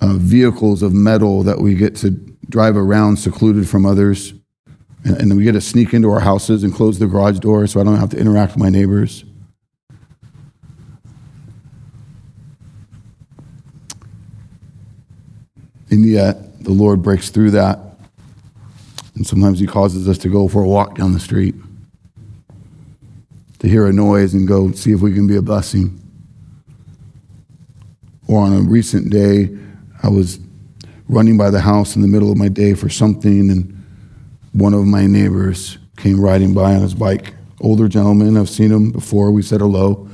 [0.00, 2.10] uh, vehicles of metal that we get to
[2.48, 4.34] drive around secluded from others.
[5.04, 7.80] And, and we get to sneak into our houses and close the garage door so
[7.80, 9.24] I don't have to interact with my neighbors.
[15.90, 17.78] And yet, the Lord breaks through that.
[19.14, 21.54] And sometimes He causes us to go for a walk down the street,
[23.64, 25.98] to hear a noise and go see if we can be a blessing.
[28.28, 29.56] Or on a recent day,
[30.02, 30.38] I was
[31.08, 33.82] running by the house in the middle of my day for something, and
[34.52, 37.32] one of my neighbors came riding by on his bike.
[37.62, 39.30] Older gentleman, I've seen him before.
[39.30, 40.10] We said hello.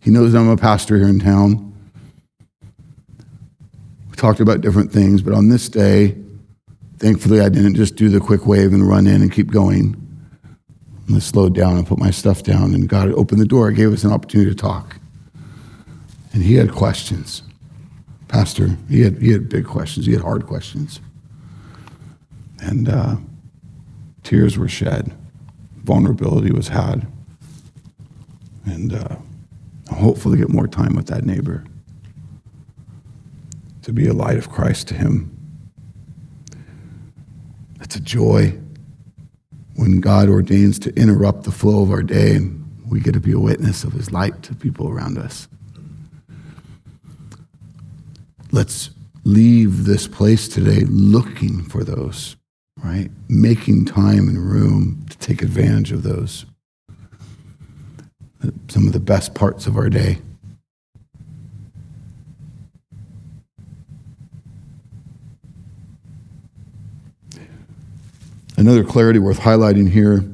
[0.00, 1.72] He knows I'm a pastor here in town
[4.10, 6.16] We talked about different things, but on this day,
[6.96, 10.07] thankfully, I didn't just do the quick wave and run in and keep going.
[11.16, 13.70] I slowed down and put my stuff down, and God opened the door.
[13.72, 14.96] gave us an opportunity to talk.
[16.32, 17.42] And he had questions.
[18.28, 21.00] Pastor, he had, he had big questions, he had hard questions.
[22.60, 23.16] And uh,
[24.22, 25.16] tears were shed,
[25.84, 27.06] vulnerability was had.
[28.66, 29.16] And uh,
[29.90, 31.64] I'm hopeful to get more time with that neighbor
[33.82, 35.34] to be a light of Christ to him.
[37.80, 38.58] It's a joy
[39.78, 42.40] when God ordains to interrupt the flow of our day
[42.88, 45.46] we get to be a witness of his light to people around us.
[48.50, 48.90] Let's
[49.22, 52.34] leave this place today looking for those,
[52.82, 53.08] right?
[53.28, 56.44] Making time and room to take advantage of those.
[58.66, 60.18] Some of the best parts of our day.
[68.58, 70.24] Another clarity worth highlighting here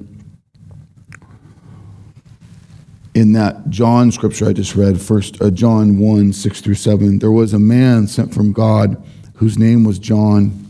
[3.14, 7.30] in that John scripture I just read, first uh, John 1, 6 through 7, there
[7.30, 10.66] was a man sent from God whose name was John.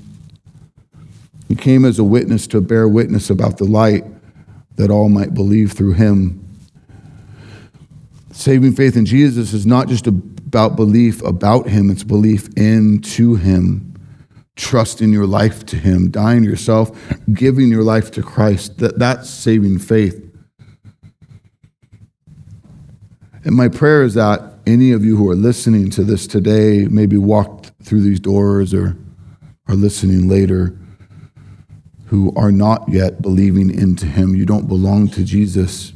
[1.47, 4.03] He came as a witness to bear witness about the light
[4.75, 6.45] that all might believe through him.
[8.33, 13.94] Saving faith in Jesus is not just about belief about him, it's belief into him.
[14.57, 16.97] Trusting your life to him, dying yourself,
[17.33, 18.79] giving your life to Christ.
[18.79, 20.21] That, that's saving faith.
[23.45, 27.17] And my prayer is that any of you who are listening to this today, maybe
[27.17, 28.97] walked through these doors or
[29.69, 30.79] are listening later,
[32.07, 35.93] who are not yet believing into Him, you don't belong to Jesus.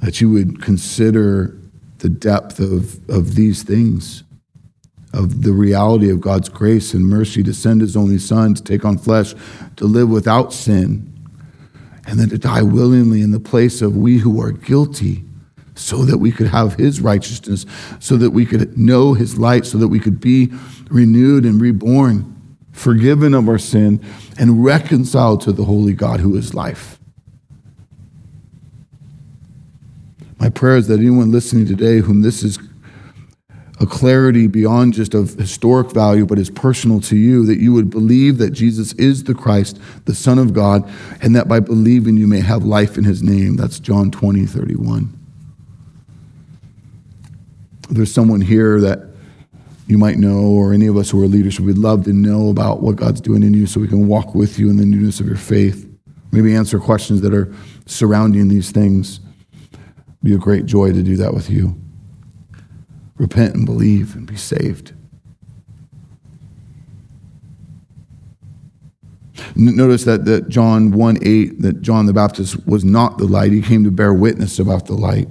[0.00, 1.57] That you would consider
[1.98, 4.24] the depth of, of these things,
[5.12, 8.84] of the reality of God's grace and mercy to send His only Son to take
[8.84, 9.34] on flesh,
[9.76, 11.08] to live without sin
[12.08, 15.24] and then to die willingly in the place of we who are guilty
[15.74, 17.66] so that we could have his righteousness,
[18.00, 20.50] so that we could know his light, so that we could be
[20.90, 22.34] renewed and reborn,
[22.72, 24.02] forgiven of our sin,
[24.38, 26.97] and reconciled to the holy God who is life.
[30.40, 32.58] My prayer is that anyone listening today whom this is
[33.80, 37.90] a clarity beyond just of historic value, but is personal to you, that you would
[37.90, 40.88] believe that Jesus is the Christ, the Son of God,
[41.22, 43.56] and that by believing you may have life in his name.
[43.56, 45.16] That's John 20, 31.
[47.90, 49.08] There's someone here that
[49.86, 52.82] you might know, or any of us who are leaders, we'd love to know about
[52.82, 55.26] what God's doing in you so we can walk with you in the newness of
[55.26, 55.88] your faith.
[56.30, 57.54] Maybe answer questions that are
[57.86, 59.20] surrounding these things.
[60.28, 61.74] Be a great joy to do that with you
[63.16, 64.92] repent and believe and be saved.
[69.56, 73.52] Notice that, that John 1 8, that John the Baptist was not the light.
[73.52, 75.30] He came to bear witness about the light.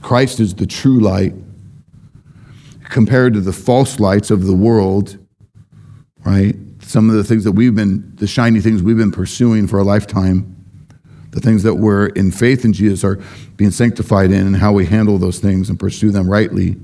[0.00, 1.34] Christ is the true light
[2.84, 5.18] compared to the false lights of the world,
[6.24, 6.54] right?
[6.82, 9.84] Some of the things that we've been, the shiny things we've been pursuing for a
[9.84, 10.61] lifetime
[11.32, 13.18] the things that we're in faith in Jesus are
[13.56, 16.76] being sanctified in and how we handle those things and pursue them rightly.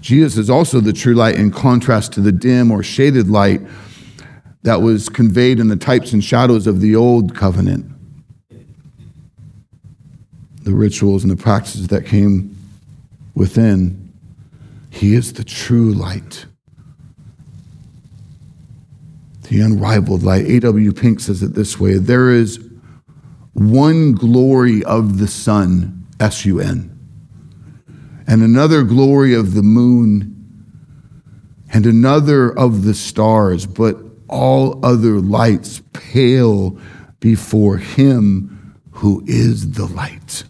[0.00, 3.60] Jesus is also the true light in contrast to the dim or shaded light
[4.62, 7.86] that was conveyed in the types and shadows of the old covenant.
[10.64, 12.56] The rituals and the practices that came
[13.34, 14.12] within.
[14.90, 16.46] He is the true light.
[19.48, 20.46] The unrivaled light.
[20.46, 20.92] A.W.
[20.92, 22.71] Pink says it this way there is
[23.54, 26.88] one glory of the sun, S U N,
[28.26, 30.28] and another glory of the moon,
[31.72, 33.98] and another of the stars, but
[34.28, 36.78] all other lights pale
[37.20, 40.44] before him who is the light.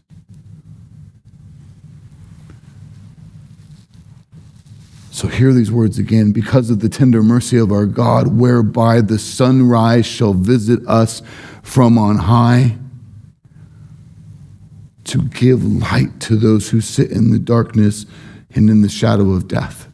[5.11, 9.19] So hear these words again because of the tender mercy of our God, whereby the
[9.19, 11.23] sunrise shall visit us
[11.63, 12.79] from on high
[15.05, 18.07] to give light to those who sit in the darkness
[18.55, 19.89] and in the shadow of death.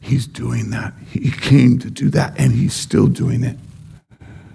[0.00, 0.92] He's doing that.
[1.10, 3.56] He came to do that, and he's still doing it.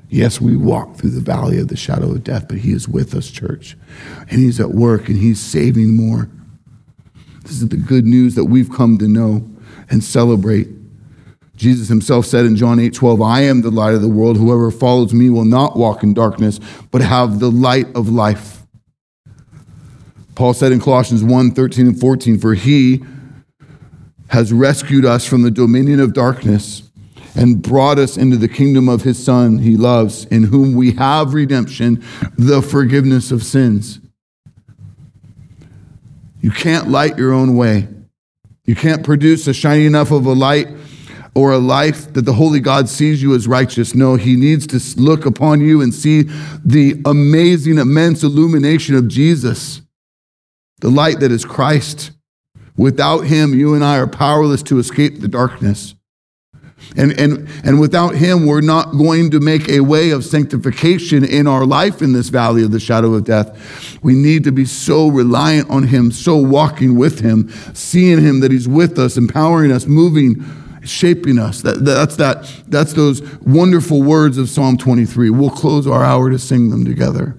[0.09, 3.15] Yes, we walk through the valley of the shadow of death, but he is with
[3.15, 3.75] us, church.
[4.29, 6.29] And he's at work and he's saving more.
[7.41, 9.49] This is the good news that we've come to know
[9.89, 10.67] and celebrate.
[11.55, 14.37] Jesus himself said in John 8 12, I am the light of the world.
[14.37, 16.59] Whoever follows me will not walk in darkness,
[16.91, 18.63] but have the light of life.
[20.35, 23.03] Paul said in Colossians 1 13 and 14, For he
[24.29, 26.83] has rescued us from the dominion of darkness
[27.35, 31.33] and brought us into the kingdom of his Son he loves, in whom we have
[31.33, 32.03] redemption,
[32.37, 33.99] the forgiveness of sins.
[36.41, 37.87] You can't light your own way.
[38.65, 40.67] You can't produce a shiny enough of a light
[41.35, 43.93] or a life that the Holy God sees you as righteous.
[43.93, 46.23] No, He needs to look upon you and see
[46.63, 49.81] the amazing, immense illumination of Jesus,
[50.79, 52.11] the light that is Christ.
[52.77, 55.95] Without Him, you and I are powerless to escape the darkness.
[56.97, 61.47] And, and, and without Him, we're not going to make a way of sanctification in
[61.47, 63.97] our life in this valley of the shadow of death.
[64.03, 68.51] We need to be so reliant on Him, so walking with Him, seeing Him that
[68.51, 70.45] He's with us, empowering us, moving
[70.85, 71.61] shaping us.
[71.61, 75.29] That, that's, that, that's those wonderful words of Psalm 23.
[75.29, 77.35] We'll close our hour to sing them together.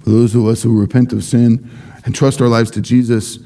[0.00, 1.70] For For those of us who repent of sin
[2.04, 3.38] and trust our lives to Jesus,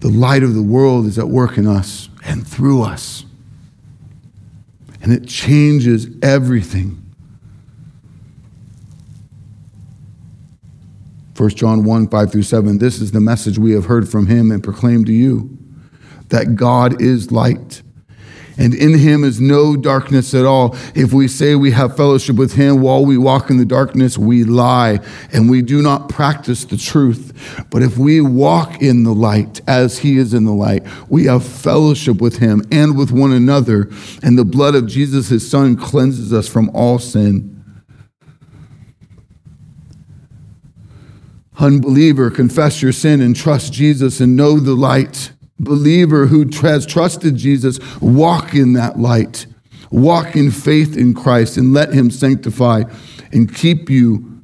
[0.00, 3.24] the light of the world is at work in us and through us.
[5.00, 6.99] And it changes everything.
[11.40, 12.76] 1 John 1 5 through 7.
[12.76, 15.56] This is the message we have heard from him and proclaimed to you
[16.28, 17.80] that God is light
[18.58, 20.76] and in him is no darkness at all.
[20.94, 24.44] If we say we have fellowship with him while we walk in the darkness, we
[24.44, 25.00] lie
[25.32, 27.64] and we do not practice the truth.
[27.70, 31.42] But if we walk in the light as he is in the light, we have
[31.42, 33.88] fellowship with him and with one another.
[34.22, 37.49] And the blood of Jesus, his son, cleanses us from all sin.
[41.60, 47.36] Unbeliever, confess your sin and trust Jesus and know the light believer who has trusted
[47.36, 49.46] Jesus, walk in that light.
[49.90, 52.84] Walk in faith in Christ and let him sanctify
[53.32, 54.40] and keep you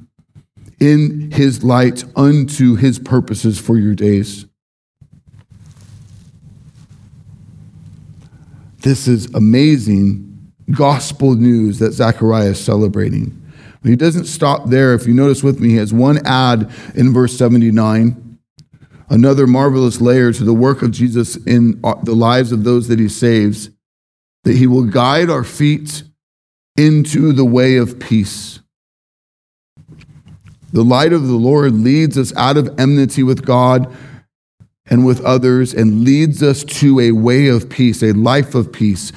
[0.79, 4.45] in his light unto his purposes for your days.
[8.81, 13.46] This is amazing gospel news that Zechariah is celebrating.
[13.83, 14.93] He doesn't stop there.
[14.93, 18.23] If you notice with me, he has one add in verse 79
[19.09, 22.99] another marvelous layer to the work of Jesus in uh, the lives of those that
[22.99, 23.69] he saves,
[24.43, 26.03] that he will guide our feet
[26.75, 28.59] into the way of peace.
[30.73, 33.93] The light of the Lord leads us out of enmity with God
[34.85, 39.11] and with others and leads us to a way of peace, a life of peace.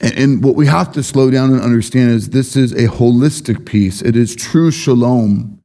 [0.00, 4.00] And, what we have to slow down and understand is this is a holistic peace.
[4.00, 5.60] It is true shalom.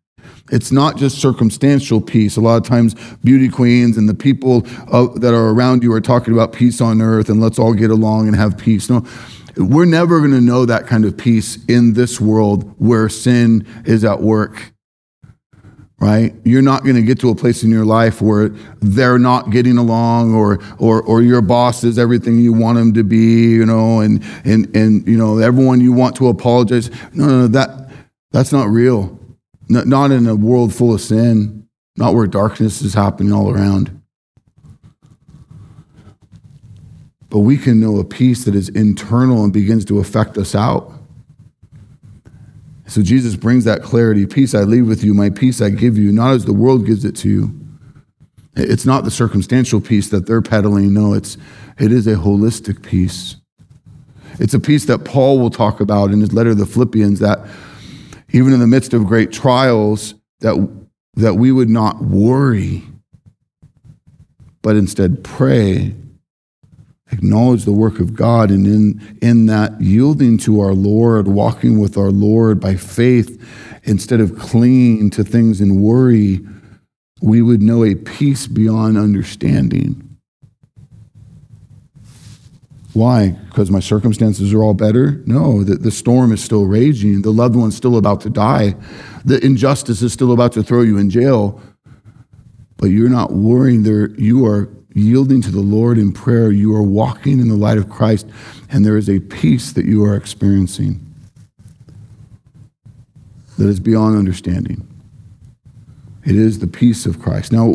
[0.51, 2.36] It's not just circumstantial peace.
[2.36, 6.01] A lot of times, beauty queens and the people uh, that are around you are
[6.01, 8.89] talking about peace on earth and let's all get along and have peace.
[8.89, 9.05] No,
[9.55, 14.03] we're never going to know that kind of peace in this world where sin is
[14.03, 14.72] at work.
[16.04, 16.36] Right?
[16.43, 18.49] You're not going to get to a place in your life where
[18.82, 23.06] they're not getting along or, or, or your boss is everything you want him to
[23.06, 26.91] be, you know, and, and, and, you know, everyone you want to apologize.
[27.14, 27.89] No, no, no that,
[28.32, 29.18] that's not real.
[29.70, 34.01] Not in a world full of sin, not where darkness is happening all around.
[37.30, 40.91] But we can know a peace that is internal and begins to affect us out.
[42.88, 44.25] So Jesus brings that clarity.
[44.25, 47.05] Peace I leave with you, my peace I give you, not as the world gives
[47.05, 47.59] it to you.
[48.55, 50.93] It's not the circumstantial peace that they're peddling.
[50.93, 51.38] No, it's
[51.79, 53.38] it is a holistic peace.
[54.39, 57.39] It's a peace that Paul will talk about in his letter to the Philippians that
[58.31, 60.55] even in the midst of great trials, that,
[61.15, 62.84] that we would not worry,
[64.61, 65.95] but instead pray,
[67.14, 71.97] acknowledge the work of God, and in, in that yielding to our Lord, walking with
[71.97, 73.41] our Lord by faith,
[73.84, 76.39] instead of clinging to things in worry,
[77.22, 80.14] we would know a peace beyond understanding.
[82.93, 83.30] Why?
[83.30, 85.24] Because my circumstances are all better?
[85.26, 87.24] No, the, the storm is still raging.
[87.24, 88.76] The loved one's still about to die.
[89.26, 91.59] The injustice is still about to throw you in jail.
[92.78, 94.11] But you're not worrying there.
[94.11, 96.51] You are yielding to the Lord in prayer.
[96.51, 98.27] You are walking in the light of Christ,
[98.69, 100.99] and there is a peace that you are experiencing
[103.57, 104.87] that is beyond understanding.
[106.25, 107.51] It is the peace of Christ.
[107.51, 107.73] Now,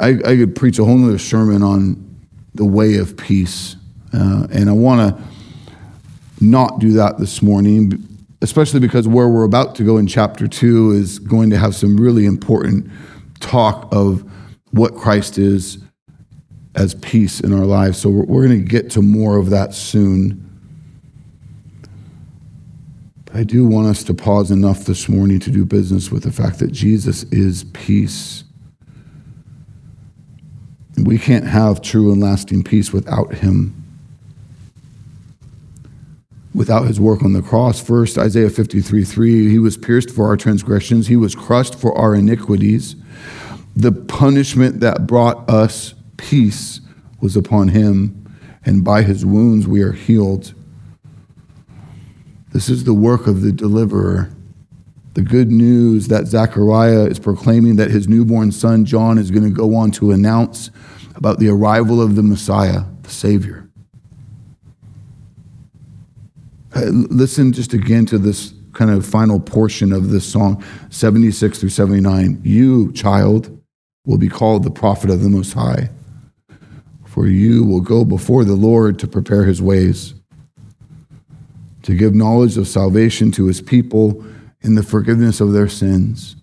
[0.00, 2.04] I, could preach a whole other sermon on
[2.54, 3.76] the way of peace.
[4.12, 5.22] Uh, and I want to
[6.40, 8.06] not do that this morning,
[8.42, 11.96] especially because where we're about to go in chapter two is going to have some
[11.96, 12.90] really important
[13.40, 14.27] talk of
[14.70, 15.78] what Christ is
[16.74, 17.98] as peace in our lives.
[17.98, 20.44] So we're, we're going to get to more of that soon.
[23.24, 26.32] But I do want us to pause enough this morning to do business with the
[26.32, 28.44] fact that Jesus is peace.
[30.96, 33.74] We can't have true and lasting peace without him.
[36.54, 37.80] Without his work on the cross.
[37.80, 42.14] First, Isaiah 53 3, he was pierced for our transgressions, he was crushed for our
[42.14, 42.96] iniquities.
[43.78, 46.80] The punishment that brought us peace
[47.20, 48.26] was upon him,
[48.64, 50.52] and by his wounds we are healed.
[52.52, 54.32] This is the work of the deliverer.
[55.14, 59.54] The good news that Zechariah is proclaiming that his newborn son John is going to
[59.54, 60.72] go on to announce
[61.14, 63.70] about the arrival of the Messiah, the Savior.
[66.74, 71.68] Uh, listen just again to this kind of final portion of this song, 76 through
[71.68, 72.40] 79.
[72.42, 73.54] You, child,
[74.08, 75.90] will be called the prophet of the Most High,
[77.04, 80.14] for you will go before the Lord to prepare his ways,
[81.82, 84.24] to give knowledge of salvation to his people
[84.62, 86.36] in the forgiveness of their sins.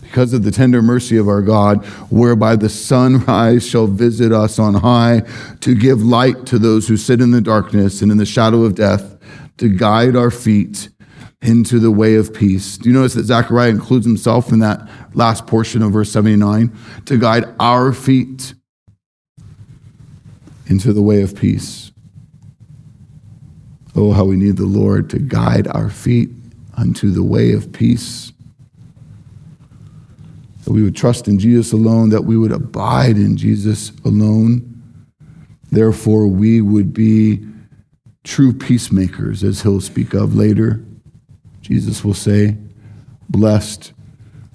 [0.00, 4.72] Because of the tender mercy of our God, whereby the sunrise shall visit us on
[4.72, 5.22] high
[5.60, 8.74] to give light to those who sit in the darkness and in the shadow of
[8.74, 9.18] death,
[9.58, 10.88] to guide our feet
[11.42, 12.76] into the way of peace.
[12.76, 16.76] Do you notice that Zechariah includes himself in that last portion of verse 79?
[17.06, 18.54] To guide our feet
[20.66, 21.90] into the way of peace.
[23.96, 26.30] Oh, how we need the Lord to guide our feet
[26.76, 28.32] unto the way of peace.
[30.64, 34.66] That we would trust in Jesus alone, that we would abide in Jesus alone.
[35.72, 37.44] Therefore, we would be
[38.24, 40.84] true peacemakers, as he'll speak of later.
[41.60, 42.56] Jesus will say,
[43.28, 43.92] Blessed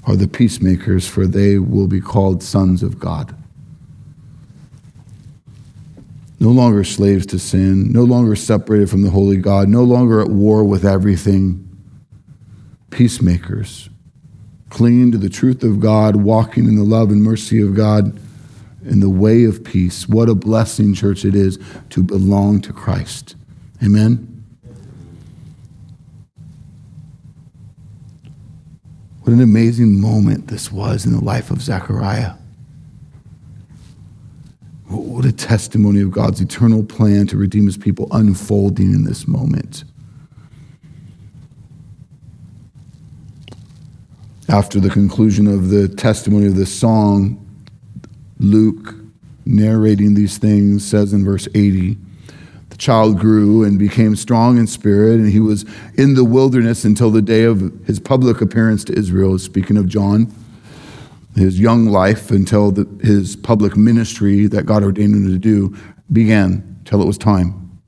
[0.05, 3.35] are the peacemakers, for they will be called sons of God
[6.39, 10.29] no longer slaves to sin, no longer separated from the holy God, no longer at
[10.29, 11.61] war with everything.
[12.91, 13.89] Peacemakers,
[14.69, 18.17] clinging to the truth of God, walking in the love and mercy of God
[18.85, 20.07] in the way of peace.
[20.07, 21.57] What a blessing, church, it is
[21.89, 23.35] to belong to Christ.
[23.83, 24.34] Amen.
[29.25, 32.33] What an amazing moment this was in the life of Zechariah.
[34.85, 39.83] What a testimony of God's eternal plan to redeem his people unfolding in this moment.
[44.47, 47.43] After the conclusion of the testimony of this song,
[48.37, 48.93] Luke,
[49.43, 51.97] narrating these things, says in verse 80
[52.75, 55.63] The child grew and became strong in spirit, and he was
[55.93, 60.29] in the wilderness until the day of his public appearance to Israel, speaking of John
[61.35, 65.75] his young life until the, his public ministry that God ordained him to do
[66.11, 67.79] began, till it was time.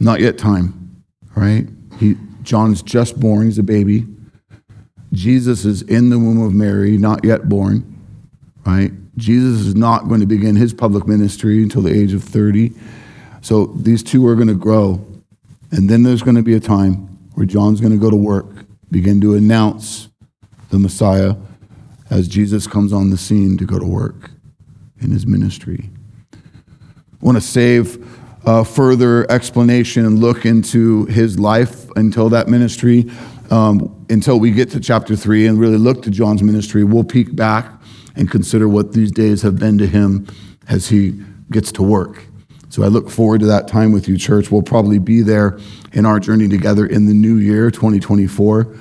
[0.00, 1.68] Not yet time, right?
[1.98, 4.06] He, John's just born, he's a baby.
[5.12, 8.00] Jesus is in the womb of Mary, not yet born,
[8.64, 8.92] right?
[9.16, 12.72] Jesus is not going to begin his public ministry until the age of 30.
[13.42, 15.04] So these two are going to grow.
[15.70, 18.46] And then there's going to be a time where John's going to go to work,
[18.90, 20.08] begin to announce
[20.70, 21.34] the Messiah
[22.10, 24.30] as Jesus comes on the scene to go to work
[25.00, 25.90] in his ministry.
[26.32, 26.36] I
[27.20, 28.06] want to save
[28.44, 33.10] a further explanation and look into his life until that ministry,
[33.50, 36.84] um, until we get to chapter three and really look to John's ministry.
[36.84, 37.81] We'll peek back
[38.16, 40.26] and consider what these days have been to him
[40.68, 42.24] as he gets to work.
[42.68, 44.50] So I look forward to that time with you, church.
[44.50, 45.58] We'll probably be there
[45.92, 48.74] in our journey together in the new year, 2024.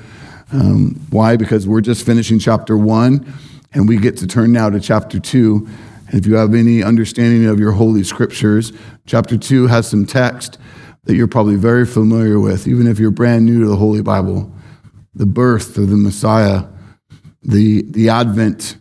[0.54, 1.36] Um, why?
[1.36, 3.34] Because we're just finishing chapter one,
[3.74, 5.68] and we get to turn now to chapter two.
[6.08, 8.74] And if you have any understanding of your holy scriptures,
[9.06, 10.58] chapter two has some text
[11.04, 14.54] that you're probably very familiar with, even if you're brand new to the Holy Bible.
[15.16, 16.66] The birth of the Messiah,
[17.44, 18.78] the, the Advent,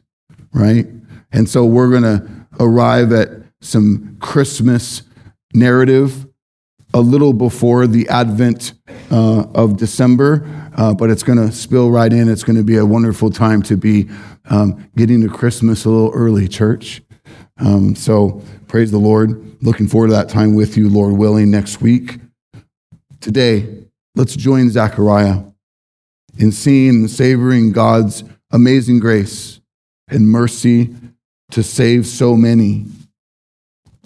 [0.52, 0.86] right?
[1.32, 3.30] And so we're going to arrive at
[3.60, 5.02] some Christmas
[5.54, 6.26] narrative
[6.92, 8.72] a little before the Advent
[9.10, 12.28] uh, of December uh, but it's going to spill right in.
[12.28, 14.08] It's going to be a wonderful time to be
[14.48, 17.02] um, getting to Christmas a little early, church.
[17.58, 19.62] Um, so praise the Lord.
[19.62, 22.18] Looking forward to that time with you, Lord willing, next week.
[23.20, 23.84] Today,
[24.14, 25.42] let's join Zechariah
[26.38, 29.59] in seeing and savoring God's amazing grace
[30.10, 30.94] and mercy
[31.50, 32.86] to save so many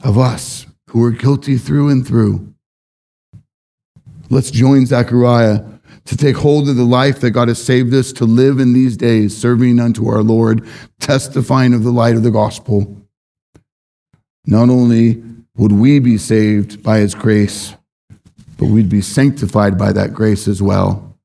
[0.03, 2.55] of us who are guilty through and through.
[4.31, 5.63] Let's join Zechariah
[6.07, 8.97] to take hold of the life that God has saved us to live in these
[8.97, 10.67] days, serving unto our Lord,
[11.01, 12.97] testifying of the light of the gospel.
[14.47, 15.23] Not only
[15.57, 17.75] would we be saved by his grace,
[18.59, 21.17] but we'd be sanctified by that grace as well.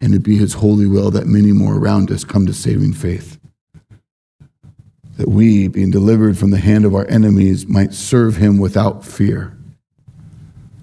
[0.00, 3.35] And it'd be his holy will that many more around us come to saving faith.
[5.16, 9.56] That we, being delivered from the hand of our enemies, might serve him without fear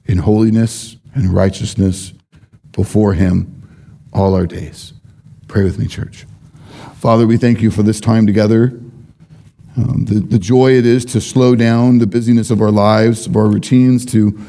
[0.06, 2.14] in holiness and righteousness
[2.72, 3.62] before Him
[4.12, 4.94] all our days.
[5.48, 6.26] Pray with me, church.
[6.96, 8.80] Father, we thank you for this time together.
[9.76, 13.36] Um, the, the joy it is to slow down the busyness of our lives, of
[13.36, 14.40] our routines, to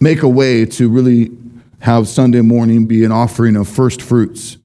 [0.00, 1.30] make a way to really
[1.80, 4.58] have Sunday morning be an offering of first fruits.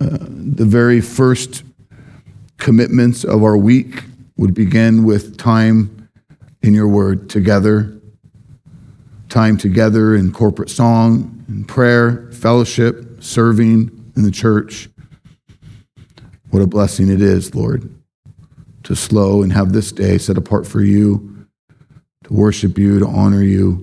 [0.00, 1.62] Uh, the very first
[2.58, 4.04] commitments of our week
[4.36, 6.08] would begin with time
[6.62, 7.96] in your word together
[9.28, 14.88] time together in corporate song and prayer, fellowship, serving in the church.
[16.50, 17.92] What a blessing it is, Lord,
[18.84, 21.46] to slow and have this day set apart for you,
[22.24, 23.82] to worship you, to honor you.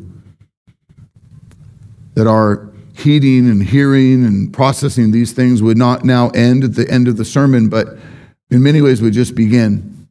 [2.16, 6.88] that our heeding and hearing and processing these things would not now end at the
[6.92, 7.98] end of the sermon, but
[8.54, 10.08] in many ways we just begin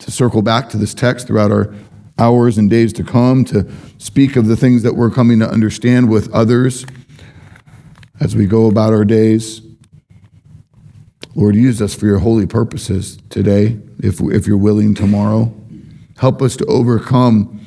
[0.00, 1.72] to circle back to this text throughout our
[2.18, 6.10] hours and days to come, to speak of the things that we're coming to understand
[6.10, 6.84] with others
[8.18, 9.62] as we go about our days.
[11.36, 15.54] Lord, use us for your holy purposes today, if, if you're willing tomorrow.
[16.18, 17.64] Help us to overcome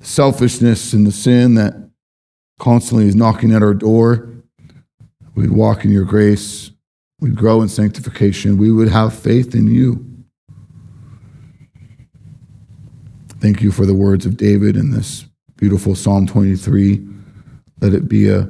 [0.00, 1.90] selfishness and the sin that
[2.58, 4.30] constantly is knocking at our door.
[5.34, 6.70] We'd walk in your grace.
[7.20, 8.56] We'd grow in sanctification.
[8.56, 10.06] We would have faith in you.
[13.40, 17.06] Thank you for the words of David in this beautiful Psalm 23.
[17.80, 18.48] Let it be a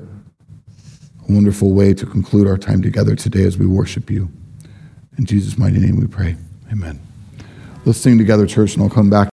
[1.28, 4.28] wonderful way to conclude our time together today as we worship you.
[5.18, 6.36] In Jesus' mighty name we pray.
[6.72, 7.00] Amen.
[7.84, 9.28] Let's sing together, church, and I'll come back.